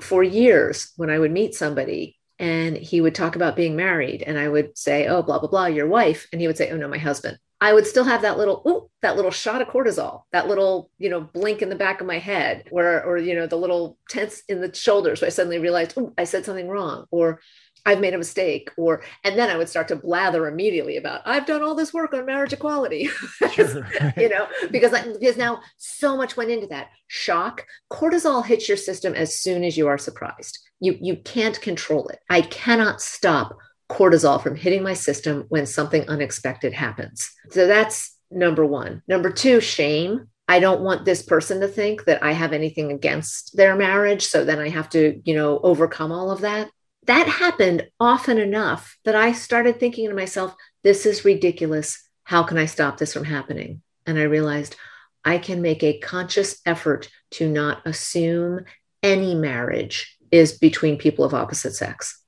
[0.00, 4.38] for years, when I would meet somebody and he would talk about being married, and
[4.38, 6.28] I would say, Oh, blah, blah, blah, your wife.
[6.32, 7.38] And he would say, Oh, no, my husband.
[7.58, 11.08] I would still have that little, ooh, that little shot of cortisol, that little, you
[11.08, 14.42] know, blink in the back of my head, where, or, you know, the little tense
[14.46, 17.40] in the shoulders where I suddenly realized, oh, I said something wrong, or
[17.86, 21.46] I've made a mistake, or, and then I would start to blather immediately about, I've
[21.46, 23.06] done all this work on marriage equality,
[23.52, 23.86] sure.
[24.16, 27.64] you know, because, I, because now so much went into that shock.
[27.90, 30.58] Cortisol hits your system as soon as you are surprised.
[30.80, 32.18] You, you can't control it.
[32.28, 33.56] I cannot stop
[33.88, 37.30] cortisol from hitting my system when something unexpected happens.
[37.50, 39.02] So that's number one.
[39.06, 40.26] Number two, shame.
[40.48, 44.26] I don't want this person to think that I have anything against their marriage.
[44.26, 46.70] So then I have to, you know, overcome all of that
[47.06, 52.02] that happened often enough that I started thinking to myself, this is ridiculous.
[52.24, 53.82] How can I stop this from happening?
[54.06, 54.76] And I realized
[55.24, 58.64] I can make a conscious effort to not assume
[59.02, 62.22] any marriage is between people of opposite sex.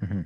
[0.00, 0.22] Mm-hmm.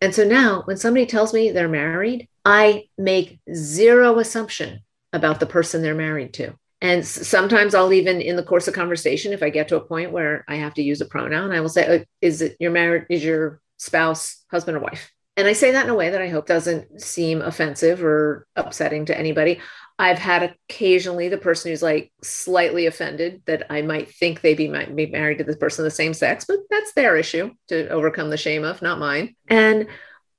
[0.00, 4.80] And so now when somebody tells me they're married, I make zero assumption
[5.12, 6.54] about the person they're married to.
[6.82, 10.12] And sometimes I'll even, in the course of conversation, if I get to a point
[10.12, 13.06] where I have to use a pronoun, I will say, "Is it your married?
[13.10, 16.28] Is your spouse husband or wife?" And I say that in a way that I
[16.28, 19.60] hope doesn't seem offensive or upsetting to anybody.
[19.98, 24.66] I've had occasionally the person who's like slightly offended that I might think they be
[24.66, 27.88] might be married to this person of the same sex, but that's their issue to
[27.90, 29.36] overcome the shame of, not mine.
[29.48, 29.88] And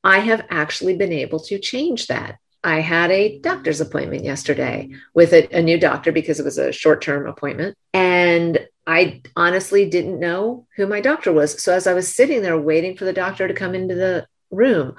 [0.03, 2.37] I have actually been able to change that.
[2.63, 6.71] I had a doctor's appointment yesterday with a, a new doctor because it was a
[6.71, 7.75] short term appointment.
[7.93, 11.61] And I honestly didn't know who my doctor was.
[11.61, 14.95] So as I was sitting there waiting for the doctor to come into the room,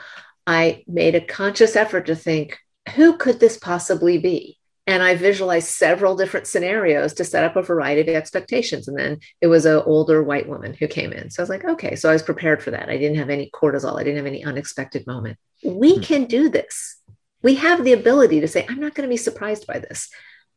[0.46, 2.58] I made a conscious effort to think,
[2.94, 4.58] who could this possibly be?
[4.88, 8.88] And I visualized several different scenarios to set up a variety of expectations.
[8.88, 11.30] And then it was an older white woman who came in.
[11.30, 12.88] So I was like, okay, so I was prepared for that.
[12.88, 15.38] I didn't have any cortisol, I didn't have any unexpected moment.
[15.64, 16.02] We hmm.
[16.02, 16.96] can do this
[17.42, 20.08] we have the ability to say, I'm not going to be surprised by this.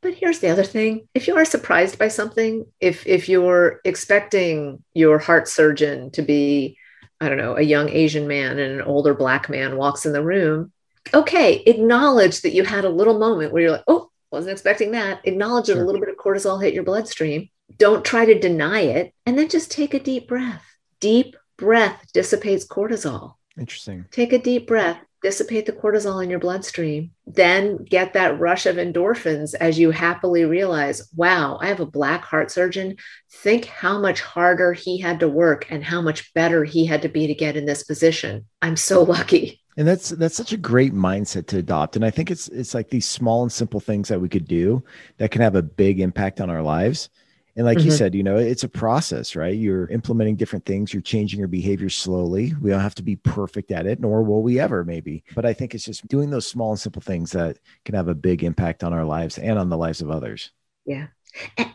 [0.01, 1.07] But here's the other thing.
[1.13, 6.77] If you are surprised by something, if if you're expecting your heart surgeon to be,
[7.19, 10.23] I don't know, a young Asian man and an older black man walks in the
[10.23, 10.71] room,
[11.13, 15.21] okay, acknowledge that you had a little moment where you're like, oh, wasn't expecting that.
[15.23, 17.49] Acknowledge that a little bit of cortisol hit your bloodstream.
[17.77, 19.13] Don't try to deny it.
[19.25, 20.63] And then just take a deep breath.
[20.99, 23.35] Deep breath dissipates cortisol.
[23.57, 24.05] Interesting.
[24.11, 28.75] Take a deep breath dissipate the cortisol in your bloodstream, then get that rush of
[28.75, 32.97] endorphins as you happily realize, wow, I have a black heart surgeon.
[33.31, 37.09] Think how much harder he had to work and how much better he had to
[37.09, 38.45] be to get in this position.
[38.61, 39.63] I'm so lucky.
[39.77, 41.95] And that's that's such a great mindset to adopt.
[41.95, 44.83] And I think it's it's like these small and simple things that we could do
[45.17, 47.09] that can have a big impact on our lives.
[47.55, 47.85] And like mm-hmm.
[47.85, 49.55] you said, you know, it's a process, right?
[49.55, 52.53] You're implementing different things, you're changing your behavior slowly.
[52.61, 55.23] We don't have to be perfect at it, nor will we ever, maybe.
[55.33, 58.15] But I think it's just doing those small and simple things that can have a
[58.15, 60.51] big impact on our lives and on the lives of others.
[60.85, 61.07] Yeah.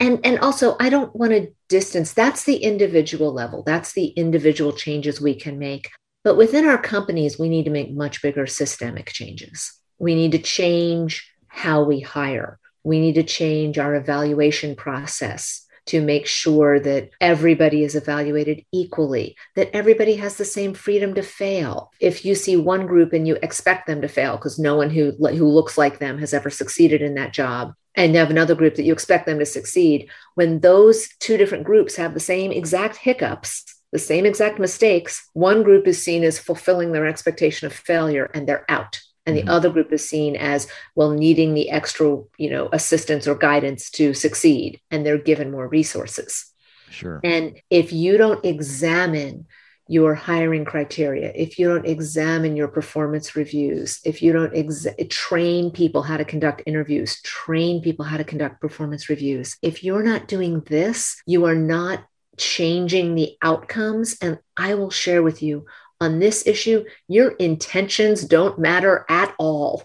[0.01, 2.13] And and also I don't want to distance.
[2.13, 3.63] That's the individual level.
[3.63, 5.91] That's the individual changes we can make.
[6.25, 9.73] But within our companies, we need to make much bigger systemic changes.
[9.99, 12.59] We need to change how we hire.
[12.85, 19.37] We need to change our evaluation process to make sure that everybody is evaluated equally,
[19.57, 21.91] that everybody has the same freedom to fail.
[22.01, 25.13] If you see one group and you expect them to fail because no one who,
[25.13, 28.77] who looks like them has ever succeeded in that job, and you have another group
[28.77, 32.97] that you expect them to succeed, when those two different groups have the same exact
[32.97, 38.31] hiccups, the same exact mistakes, one group is seen as fulfilling their expectation of failure
[38.33, 39.51] and they're out and the mm-hmm.
[39.51, 44.15] other group is seen as well needing the extra you know assistance or guidance to
[44.15, 46.47] succeed and they're given more resources.
[46.91, 47.21] Sure.
[47.23, 49.47] And if you don't examine
[49.91, 55.69] your hiring criteria if you don't examine your performance reviews if you don't ex- train
[55.73, 60.29] people how to conduct interviews train people how to conduct performance reviews if you're not
[60.29, 62.05] doing this you are not
[62.39, 64.17] changing the outcomes.
[64.23, 65.67] And i will share with you
[66.01, 69.83] on this issue, your intentions don't matter at all.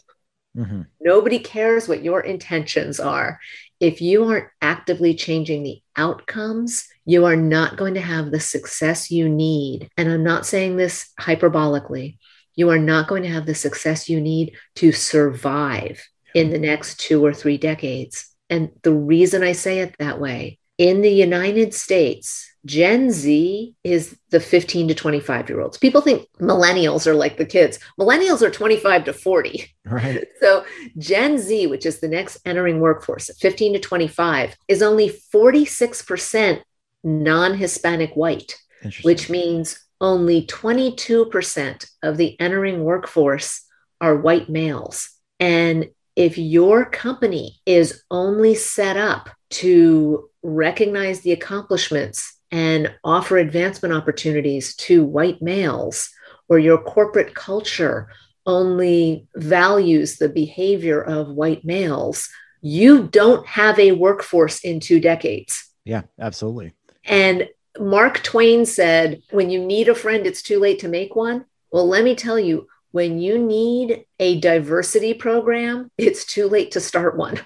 [0.57, 0.83] Mm-hmm.
[1.01, 3.39] Nobody cares what your intentions are.
[3.79, 9.11] If you aren't actively changing the outcomes, you are not going to have the success
[9.11, 9.89] you need.
[9.97, 12.17] And I'm not saying this hyperbolically.
[12.55, 16.99] You are not going to have the success you need to survive in the next
[17.01, 18.29] two or three decades.
[18.49, 24.17] And the reason I say it that way in the United States, Gen Z is
[24.31, 25.77] the 15 to 25 year olds.
[25.77, 27.79] People think millennials are like the kids.
[27.99, 29.75] Millennials are 25 to 40.
[29.85, 30.25] Right.
[30.39, 30.65] So
[30.97, 36.61] Gen Z, which is the next entering workforce 15 to 25, is only 46%
[37.03, 38.55] non Hispanic white,
[39.03, 43.63] which means only 22% of the entering workforce
[44.01, 45.09] are white males.
[45.39, 53.93] And if your company is only set up to recognize the accomplishments and offer advancement
[53.93, 56.09] opportunities to white males,
[56.47, 58.07] or your corporate culture
[58.45, 62.29] only values the behavior of white males,
[62.61, 65.69] you don't have a workforce in two decades.
[65.83, 66.73] Yeah, absolutely.
[67.03, 67.49] And
[67.79, 71.45] Mark Twain said, when you need a friend, it's too late to make one.
[71.71, 76.79] Well, let me tell you, when you need a diversity program, it's too late to
[76.79, 77.37] start one.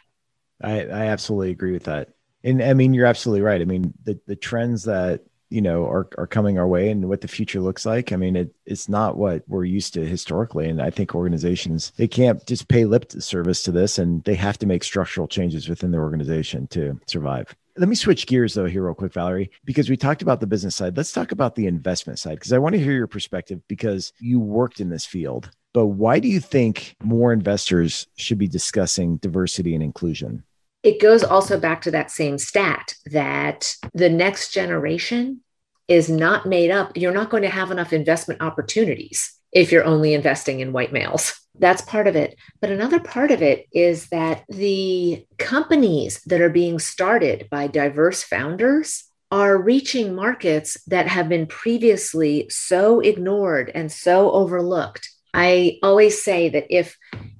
[0.61, 2.09] I, I absolutely agree with that.
[2.43, 3.59] And I mean, you're absolutely right.
[3.59, 7.21] I mean, the, the trends that, you know, are, are coming our way and what
[7.21, 8.11] the future looks like.
[8.11, 10.69] I mean, it, it's not what we're used to historically.
[10.69, 14.59] And I think organizations, they can't just pay lip service to this and they have
[14.59, 17.55] to make structural changes within their organization to survive.
[17.79, 20.75] Let me switch gears though here real quick, Valerie, because we talked about the business
[20.75, 20.97] side.
[20.97, 24.37] Let's talk about the investment side because I want to hear your perspective because you
[24.41, 25.49] worked in this field.
[25.73, 30.43] But why do you think more investors should be discussing diversity and inclusion?
[30.83, 35.39] It goes also back to that same stat that the next generation
[35.87, 36.97] is not made up.
[36.97, 41.39] You're not going to have enough investment opportunities if you're only investing in white males.
[41.57, 42.37] That's part of it.
[42.61, 48.23] But another part of it is that the companies that are being started by diverse
[48.23, 55.09] founders are reaching markets that have been previously so ignored and so overlooked.
[55.33, 56.97] I always say that if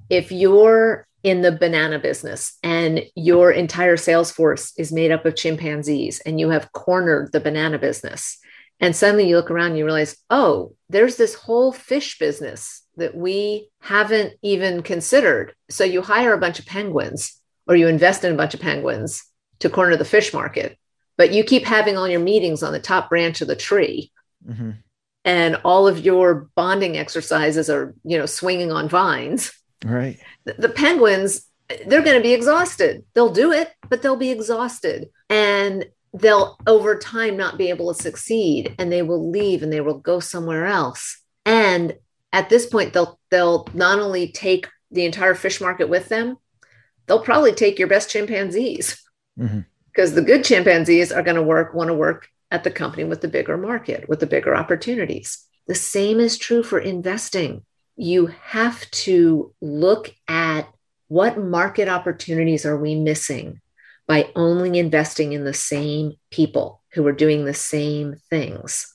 [0.08, 5.36] if you're in the banana business and your entire sales force is made up of
[5.36, 8.38] chimpanzees and you have cornered the banana business
[8.80, 13.14] and suddenly you look around and you realize, oh, there's this whole fish business that
[13.14, 15.54] we haven't even considered.
[15.68, 19.22] So you hire a bunch of penguins or you invest in a bunch of penguins
[19.60, 20.78] to corner the fish market,
[21.16, 24.10] but you keep having all your meetings on the top branch of the tree.
[24.48, 24.70] Mm-hmm.
[25.24, 29.52] And all of your bonding exercises are, you know, swinging on vines.
[29.84, 30.18] Right.
[30.46, 31.46] The, the penguins,
[31.86, 33.04] they're going to be exhausted.
[33.14, 35.10] They'll do it, but they'll be exhausted.
[35.28, 39.80] And they'll over time not be able to succeed and they will leave and they
[39.80, 41.20] will go somewhere else.
[41.46, 41.96] And
[42.32, 46.36] at this point they'll they'll not only take the entire fish market with them
[47.10, 49.02] they'll probably take your best chimpanzees.
[49.38, 49.60] Mm-hmm.
[49.86, 53.20] because the good chimpanzees are going to work want to work at the company with
[53.20, 55.46] the bigger market with the bigger opportunities.
[55.66, 57.64] The same is true for investing.
[57.96, 60.68] You have to look at
[61.08, 63.60] what market opportunities are we missing
[64.10, 68.92] by only investing in the same people who are doing the same things.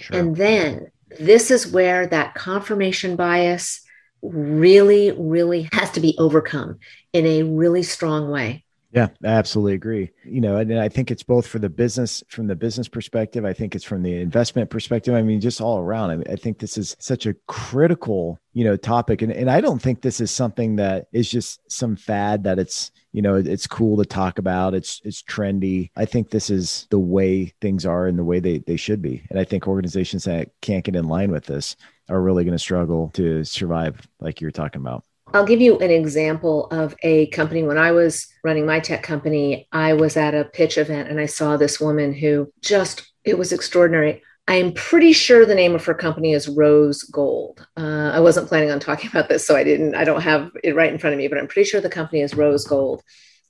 [0.00, 0.18] Sure.
[0.18, 0.90] And then
[1.20, 3.80] this is where that confirmation bias
[4.20, 6.80] really, really has to be overcome
[7.12, 8.64] in a really strong way.
[8.94, 10.10] Yeah, I absolutely agree.
[10.22, 13.42] You know, and I think it's both for the business, from the business perspective.
[13.42, 15.14] I think it's from the investment perspective.
[15.14, 16.10] I mean, just all around.
[16.10, 19.22] I, mean, I think this is such a critical, you know, topic.
[19.22, 22.90] And, and I don't think this is something that is just some fad that it's,
[23.12, 24.74] you know, it's cool to talk about.
[24.74, 25.90] It's, it's trendy.
[25.96, 29.22] I think this is the way things are and the way they, they should be.
[29.30, 31.76] And I think organizations that can't get in line with this
[32.10, 35.02] are really going to struggle to survive, like you're talking about.
[35.34, 37.62] I'll give you an example of a company.
[37.62, 41.26] When I was running my tech company, I was at a pitch event and I
[41.26, 44.22] saw this woman who just, it was extraordinary.
[44.46, 47.66] I'm pretty sure the name of her company is Rose Gold.
[47.76, 50.74] Uh, I wasn't planning on talking about this, so I didn't, I don't have it
[50.74, 53.02] right in front of me, but I'm pretty sure the company is Rose Gold.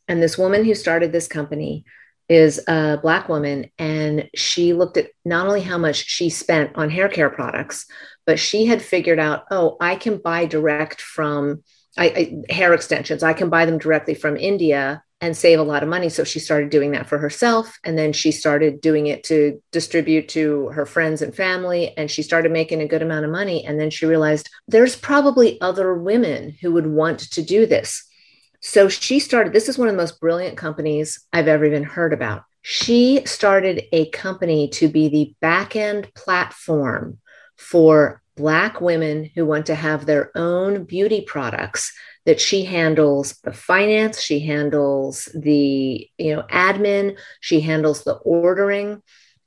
[0.06, 1.84] And this woman who started this company
[2.28, 3.70] is a Black woman.
[3.78, 7.86] And she looked at not only how much she spent on hair care products,
[8.26, 11.62] but she had figured out, oh, I can buy direct from
[11.96, 13.22] I, I, hair extensions.
[13.22, 16.08] I can buy them directly from India and save a lot of money.
[16.08, 17.78] So she started doing that for herself.
[17.84, 21.96] And then she started doing it to distribute to her friends and family.
[21.96, 23.64] And she started making a good amount of money.
[23.64, 28.04] And then she realized there's probably other women who would want to do this.
[28.60, 32.12] So she started, this is one of the most brilliant companies I've ever even heard
[32.12, 32.44] about.
[32.62, 37.18] She started a company to be the back end platform
[37.56, 41.92] for Black women who want to have their own beauty products
[42.24, 49.02] that she handles the finance, she handles the you know admin, she handles the ordering,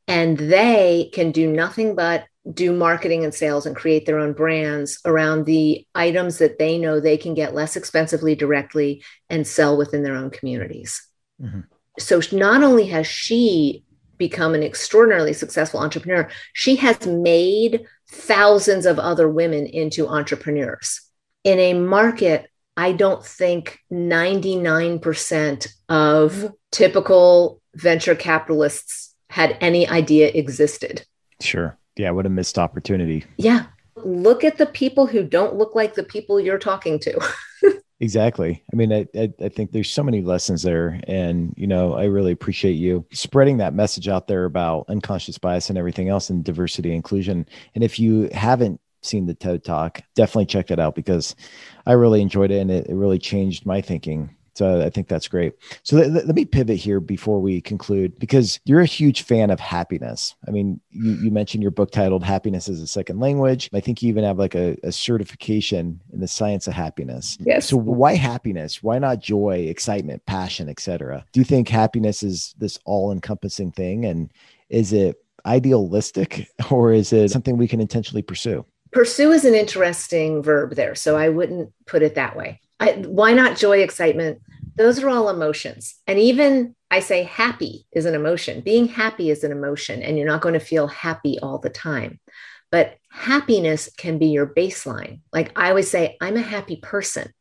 [0.08, 5.00] and they can do nothing but do marketing and sales and create their own brands
[5.06, 10.04] around the items that they know they can get less expensively directly and sell within
[10.04, 11.08] their own communities.
[11.42, 11.62] Mm-hmm.
[11.98, 13.84] So not only has she
[14.18, 21.01] become an extraordinarily successful entrepreneur, she has made thousands of other women into entrepreneurs.
[21.43, 26.47] In a market, I don't think 99% of mm-hmm.
[26.72, 31.05] typical venture capitalists had any idea existed.
[31.41, 31.78] Sure.
[31.97, 33.26] Yeah, what a missed opportunity.
[33.38, 33.66] Yeah.
[33.95, 37.20] Look at the people who don't look like the people you're talking to.
[38.02, 38.62] Exactly.
[38.72, 41.00] I mean, I, I, I, think there's so many lessons there.
[41.08, 45.70] And, you know, I really appreciate you spreading that message out there about unconscious bias
[45.70, 47.48] and everything else and diversity inclusion.
[47.74, 51.36] And if you haven't seen the TED Talk, definitely check that out because
[51.86, 55.28] I really enjoyed it and it, it really changed my thinking so I think that's
[55.28, 55.53] great.
[55.84, 59.60] So let, let, me pivot here before we conclude because you're a huge fan of
[59.60, 60.34] happiness.
[60.47, 63.70] I mean, you, you mentioned your book titled Happiness as a Second Language.
[63.74, 67.38] I think you even have like a, a certification in the science of happiness.
[67.41, 67.68] Yes.
[67.68, 68.82] So why happiness?
[68.82, 71.26] Why not joy, excitement, passion, etc.?
[71.34, 74.06] Do you think happiness is this all encompassing thing?
[74.06, 74.32] And
[74.70, 78.66] is it idealistic or is it something we can intentionally pursue?
[78.93, 80.95] Pursue is an interesting verb there.
[80.95, 82.62] So I wouldn't put it that way.
[82.80, 84.41] I, why not joy, excitement?
[84.76, 85.95] Those are all emotions.
[86.05, 88.61] And even I say happy is an emotion.
[88.61, 92.19] Being happy is an emotion, and you're not going to feel happy all the time.
[92.71, 95.21] But happiness can be your baseline.
[95.32, 97.32] Like I always say, I'm a happy person.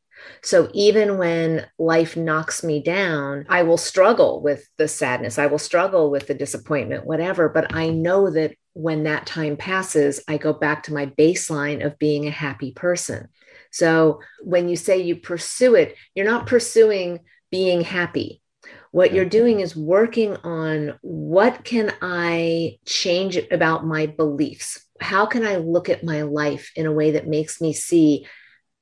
[0.43, 5.59] So even when life knocks me down, I will struggle with the sadness, I will
[5.59, 7.49] struggle with the disappointment, whatever.
[7.49, 11.99] But I know that when that time passes, I go back to my baseline of
[11.99, 13.28] being a happy person.
[13.75, 17.18] So when you say you pursue it, you're not pursuing
[17.51, 18.41] being happy.
[18.93, 19.31] What you're mm-hmm.
[19.31, 24.87] doing is working on what can I change about my beliefs?
[25.01, 28.29] How can I look at my life in a way that makes me see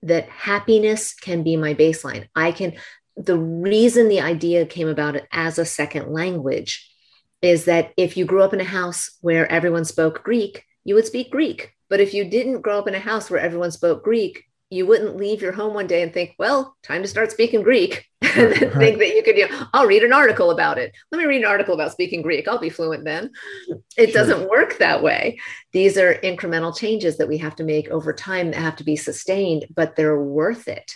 [0.02, 2.28] that happiness can be my baseline?
[2.36, 2.74] I can,
[3.16, 6.86] the reason the idea came about it as a second language
[7.40, 11.06] is that if you grew up in a house where everyone spoke Greek, you would
[11.06, 11.72] speak Greek.
[11.88, 15.18] But if you didn't grow up in a house where everyone spoke Greek, you wouldn't
[15.18, 18.08] leave your home one day and think, well, time to start speaking Greek.
[18.22, 18.78] and right.
[18.78, 20.96] think that you could, you know, I'll read an article about it.
[21.10, 22.48] Let me read an article about speaking Greek.
[22.48, 23.32] I'll be fluent then.
[23.98, 24.12] It sure.
[24.12, 25.38] doesn't work that way.
[25.72, 28.96] These are incremental changes that we have to make over time that have to be
[28.96, 30.94] sustained, but they're worth it.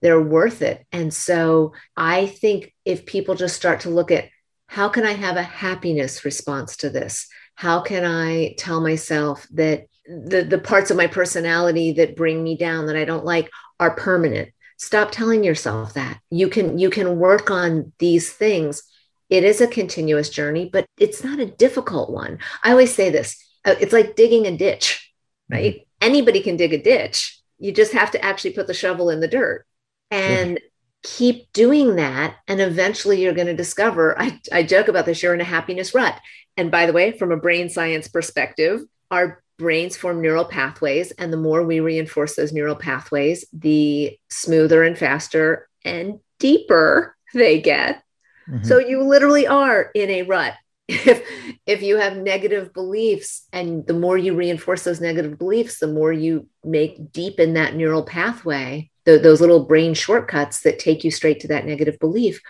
[0.00, 0.86] They're worth it.
[0.92, 4.28] And so I think if people just start to look at
[4.68, 7.26] how can I have a happiness response to this?
[7.56, 12.56] How can I tell myself that the the parts of my personality that bring me
[12.56, 14.50] down that I don't like are permanent.
[14.78, 16.20] Stop telling yourself that.
[16.30, 18.82] You can you can work on these things.
[19.28, 22.38] It is a continuous journey, but it's not a difficult one.
[22.64, 23.36] I always say this.
[23.64, 25.12] Uh, it's like digging a ditch,
[25.50, 25.74] right?
[25.74, 25.82] Mm-hmm.
[26.00, 27.38] Anybody can dig a ditch.
[27.58, 29.66] You just have to actually put the shovel in the dirt
[30.10, 30.58] and
[31.02, 32.36] keep doing that.
[32.46, 34.18] And eventually you're going to discover.
[34.18, 36.18] I, I joke about this, you're in a happiness rut.
[36.56, 38.80] And by the way, from a brain science perspective,
[39.10, 41.10] our brains form neural pathways.
[41.12, 47.60] And the more we reinforce those neural pathways, the smoother and faster and deeper they
[47.60, 48.02] get.
[48.48, 48.64] Mm-hmm.
[48.64, 50.54] So you literally are in a rut.
[50.90, 51.22] If,
[51.66, 56.14] if you have negative beliefs and the more you reinforce those negative beliefs, the more
[56.14, 61.10] you make deep in that neural pathway, the, those little brain shortcuts that take you
[61.10, 62.40] straight to that negative belief.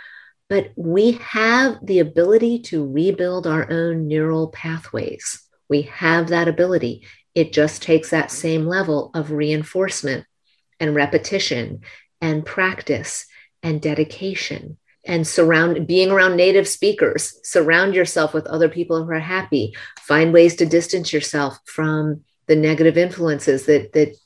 [0.49, 5.48] But we have the ability to rebuild our own neural pathways.
[5.69, 7.07] We have that ability.
[7.35, 10.27] It just takes that same level of reinforcement
[10.81, 11.81] and repetition
[12.21, 13.27] and practice
[13.63, 17.39] and dedication and surround being around native speakers.
[17.43, 19.75] Surround yourself with other people who are happy.
[20.01, 24.17] Find ways to distance yourself from the negative influences that that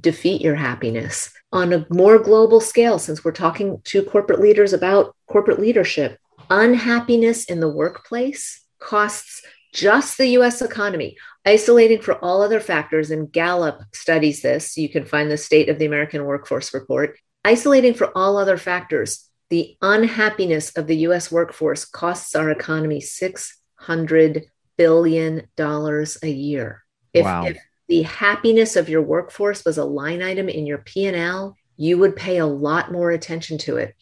[0.00, 1.32] defeat your happiness.
[1.52, 7.44] On a more global scale since we're talking to corporate leaders about corporate leadership unhappiness
[7.44, 9.42] in the workplace costs
[9.72, 14.76] just the US economy, isolating for all other factors, and Gallup studies this.
[14.76, 17.18] You can find the State of the American Workforce report.
[17.44, 24.44] Isolating for all other factors, the unhappiness of the US workforce costs our economy $600
[24.76, 26.84] billion a year.
[27.12, 27.44] If, wow.
[27.46, 27.58] if
[27.88, 32.38] the happiness of your workforce was a line item in your P&L, you would pay
[32.38, 33.96] a lot more attention to it.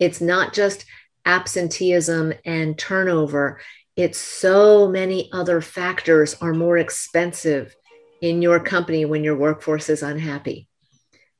[0.00, 0.86] It's not just
[1.26, 3.60] absenteeism and turnover
[3.96, 7.74] it's so many other factors are more expensive
[8.20, 10.68] in your company when your workforce is unhappy.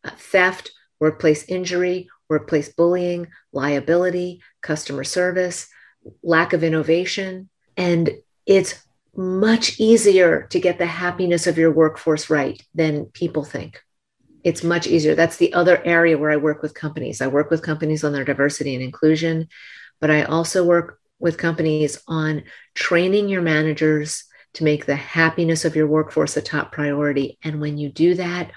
[0.04, 5.68] Uh, theft workplace injury workplace bullying liability customer service
[6.22, 8.10] lack of innovation and
[8.46, 8.82] it's
[9.16, 13.80] much easier to get the happiness of your workforce right than people think.
[14.42, 15.14] It's much easier.
[15.14, 17.20] That's the other area where i work with companies.
[17.20, 19.48] I work with companies on their diversity and inclusion
[20.00, 22.44] but i also work with companies on
[22.74, 27.38] training your managers to make the happiness of your workforce a top priority.
[27.42, 28.50] And when you do that,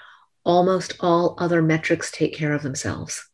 [0.44, 3.28] almost all other metrics take care of themselves.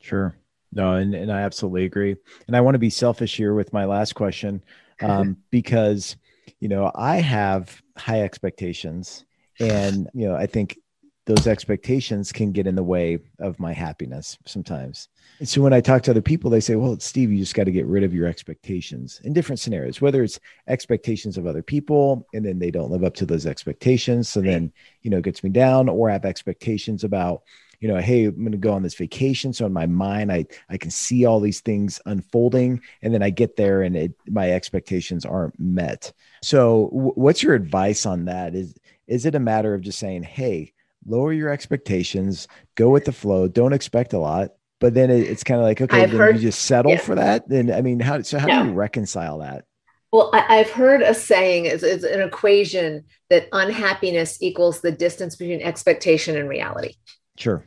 [0.00, 0.36] Sure.
[0.72, 2.16] No, and, and I absolutely agree.
[2.46, 4.62] And I want to be selfish here with my last question
[5.02, 6.16] um, because,
[6.60, 9.24] you know, I have high expectations.
[9.60, 10.78] And, you know, I think
[11.24, 15.08] those expectations can get in the way of my happiness sometimes.
[15.38, 17.64] And so when I talk to other people, they say, well, Steve, you just got
[17.64, 22.26] to get rid of your expectations in different scenarios, whether it's expectations of other people
[22.34, 24.28] and then they don't live up to those expectations.
[24.28, 27.42] So then, you know, it gets me down or I have expectations about,
[27.78, 29.52] you know, hey, I'm going to go on this vacation.
[29.52, 33.30] So in my mind, I, I can see all these things unfolding and then I
[33.30, 36.12] get there and it, my expectations aren't met.
[36.42, 38.54] So w- what's your advice on that?
[38.56, 38.74] Is,
[39.06, 40.72] is it a matter of just saying, hey,
[41.06, 44.50] lower your expectations, go with the flow, don't expect a lot.
[44.80, 46.98] But then it, it's kind of like, okay, then heard, you just settle yeah.
[46.98, 47.48] for that.
[47.48, 49.64] Then, I mean, how, so how do you reconcile that?
[50.12, 55.36] Well, I, have heard a saying, it's, it's an equation that unhappiness equals the distance
[55.36, 56.94] between expectation and reality.
[57.38, 57.66] Sure.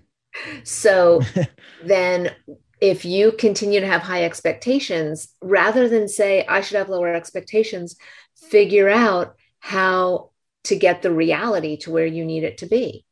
[0.63, 1.21] So
[1.83, 2.35] then
[2.81, 7.95] if you continue to have high expectations, rather than say, I should have lower expectations,
[8.35, 10.31] figure out how
[10.65, 13.05] to get the reality to where you need it to be.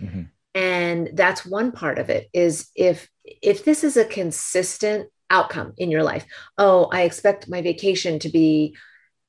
[0.00, 0.22] Mm-hmm.
[0.54, 5.90] And that's one part of it is if if this is a consistent outcome in
[5.90, 6.24] your life,
[6.56, 8.76] oh, I expect my vacation to be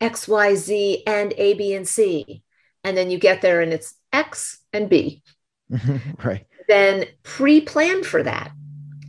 [0.02, 2.42] X, Y, Z and A, B, and C.
[2.84, 5.22] And then you get there and it's X and B.
[6.24, 6.46] right.
[6.68, 8.52] Then pre-plan for that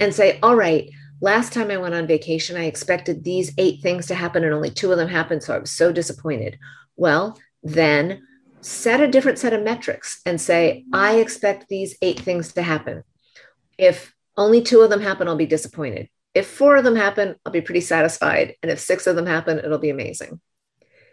[0.01, 0.91] and say, all right,
[1.21, 4.71] last time I went on vacation, I expected these eight things to happen and only
[4.71, 5.43] two of them happened.
[5.43, 6.59] So I was so disappointed.
[6.97, 8.23] Well, then
[8.61, 13.05] set a different set of metrics and say, I expect these eight things to happen.
[13.79, 16.09] If only two of them happen, I'll be disappointed.
[16.35, 18.55] If four of them happen, I'll be pretty satisfied.
[18.63, 20.41] And if six of them happen, it'll be amazing.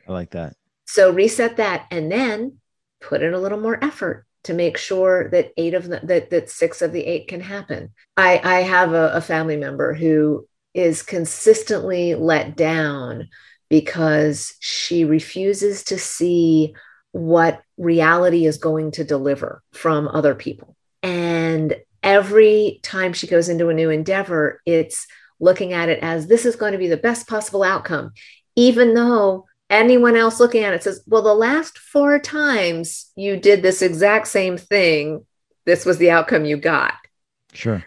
[0.07, 0.55] I like that.
[0.85, 2.57] So reset that and then
[3.01, 6.49] put in a little more effort to make sure that eight of the, that, that
[6.49, 7.89] six of the eight can happen.
[8.15, 13.27] I, I have a, a family member who is consistently let down
[13.69, 16.73] because she refuses to see
[17.17, 20.75] what reality is going to deliver from other people.
[21.01, 25.07] And every time she goes into a new endeavor, it's
[25.39, 28.11] looking at it as this is going to be the best possible outcome,
[28.55, 33.63] even though anyone else looking at it says, well, the last four times you did
[33.63, 35.25] this exact same thing,
[35.65, 36.93] this was the outcome you got.
[37.53, 37.83] Sure.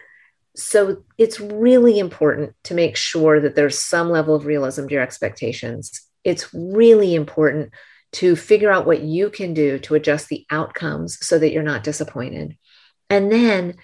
[0.57, 5.03] So it's really important to make sure that there's some level of realism to your
[5.03, 6.01] expectations.
[6.25, 7.71] It's really important
[8.13, 11.83] to figure out what you can do to adjust the outcomes so that you're not
[11.83, 12.57] disappointed.
[13.09, 13.75] And then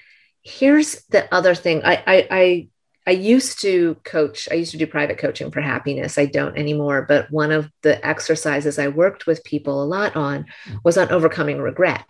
[0.42, 2.70] here's the other thing I, I, I
[3.08, 6.18] I used to coach, I used to do private coaching for happiness.
[6.18, 7.06] I don't anymore.
[7.08, 10.46] But one of the exercises I worked with people a lot on
[10.84, 12.04] was on overcoming regret.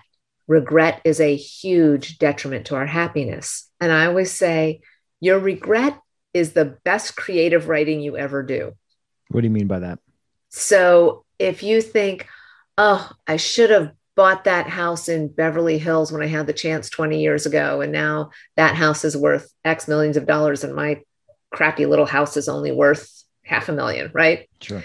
[0.47, 3.70] Regret is a huge detriment to our happiness.
[3.80, 4.82] And I always say,
[5.20, 5.99] your regret
[6.34, 8.74] is the best creative writing you ever do.
[9.30, 9.99] What do you mean by that?
[10.49, 12.27] So if you think,
[12.77, 16.89] oh, I should have bought that house in Beverly Hills when I had the chance
[16.89, 21.01] 20 years ago, and now that house is worth X millions of dollars, and my
[21.51, 24.49] crappy little house is only worth half a million, right?
[24.59, 24.83] Sure.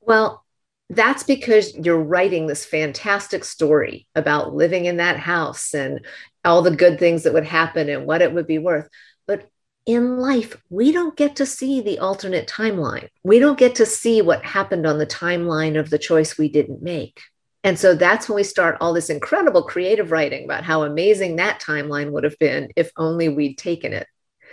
[0.00, 0.44] Well,
[0.88, 6.04] that's because you're writing this fantastic story about living in that house and
[6.44, 8.88] all the good things that would happen and what it would be worth.
[9.26, 9.46] But
[9.86, 13.08] in life, we don't get to see the alternate timeline.
[13.24, 16.82] We don't get to see what happened on the timeline of the choice we didn't
[16.82, 17.20] make.
[17.62, 21.60] And so that's when we start all this incredible creative writing about how amazing that
[21.60, 24.06] timeline would have been if only we'd taken it.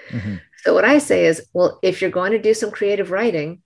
[0.09, 0.35] Mm-hmm.
[0.63, 3.61] So, what I say is, well, if you're going to do some creative writing,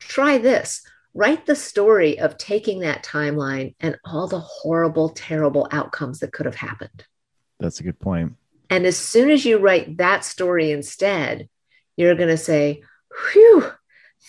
[0.00, 0.82] try this.
[1.14, 6.46] Write the story of taking that timeline and all the horrible, terrible outcomes that could
[6.46, 7.04] have happened.
[7.60, 8.32] That's a good point.
[8.72, 11.46] And as soon as you write that story instead,
[11.94, 12.82] you're going to say,
[13.34, 13.70] whew,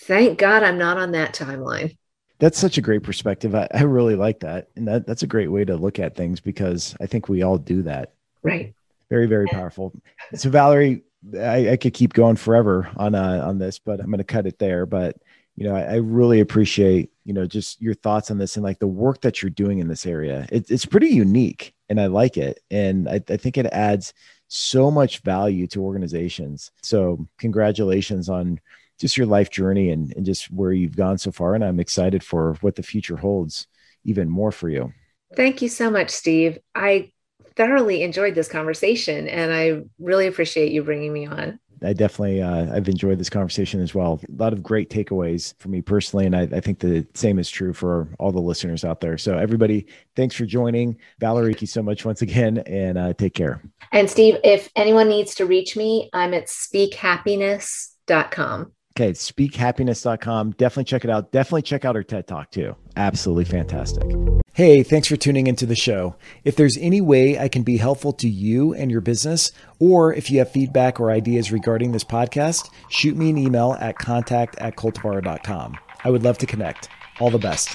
[0.02, 1.96] thank God I'm not on that timeline.
[2.40, 3.54] That's such a great perspective.
[3.54, 4.68] I, I really like that.
[4.76, 7.56] And that, that's a great way to look at things because I think we all
[7.56, 8.12] do that.
[8.42, 8.74] Right.
[9.08, 9.94] Very, very powerful.
[10.34, 11.04] So Valerie,
[11.40, 14.46] I, I could keep going forever on, uh, on this, but I'm going to cut
[14.46, 14.84] it there.
[14.84, 15.16] But,
[15.56, 18.78] you know, I, I, really appreciate, you know, just your thoughts on this and like
[18.78, 20.46] the work that you're doing in this area.
[20.52, 22.60] It, it's pretty unique and I like it.
[22.70, 24.14] And I, I think it adds
[24.54, 26.70] so much value to organizations.
[26.82, 28.60] So congratulations on
[29.00, 31.56] just your life journey and, and just where you've gone so far.
[31.56, 33.66] And I'm excited for what the future holds
[34.04, 34.92] even more for you.
[35.34, 36.58] Thank you so much, Steve.
[36.72, 37.10] I
[37.56, 41.58] thoroughly enjoyed this conversation and I really appreciate you bringing me on.
[41.82, 44.20] I definitely uh, I've enjoyed this conversation as well.
[44.28, 47.48] A lot of great takeaways for me personally, and I, I, think the same is
[47.50, 49.16] true for all the listeners out there.
[49.18, 51.52] So everybody, thanks for joining, Valerie.
[51.52, 53.62] Thank you so much once again, and uh, take care.
[53.92, 58.72] And Steve, if anyone needs to reach me, I'm at speakhappiness.com.
[58.96, 60.52] Okay, speakhappiness.com.
[60.52, 61.32] Definitely check it out.
[61.32, 62.76] Definitely check out her TED Talk too.
[62.96, 64.04] Absolutely fantastic.
[64.52, 66.14] Hey, thanks for tuning into the show.
[66.44, 70.30] If there's any way I can be helpful to you and your business, or if
[70.30, 74.76] you have feedback or ideas regarding this podcast, shoot me an email at contact at
[74.76, 75.76] cultivar.com.
[76.04, 76.88] I would love to connect.
[77.18, 77.74] All the best.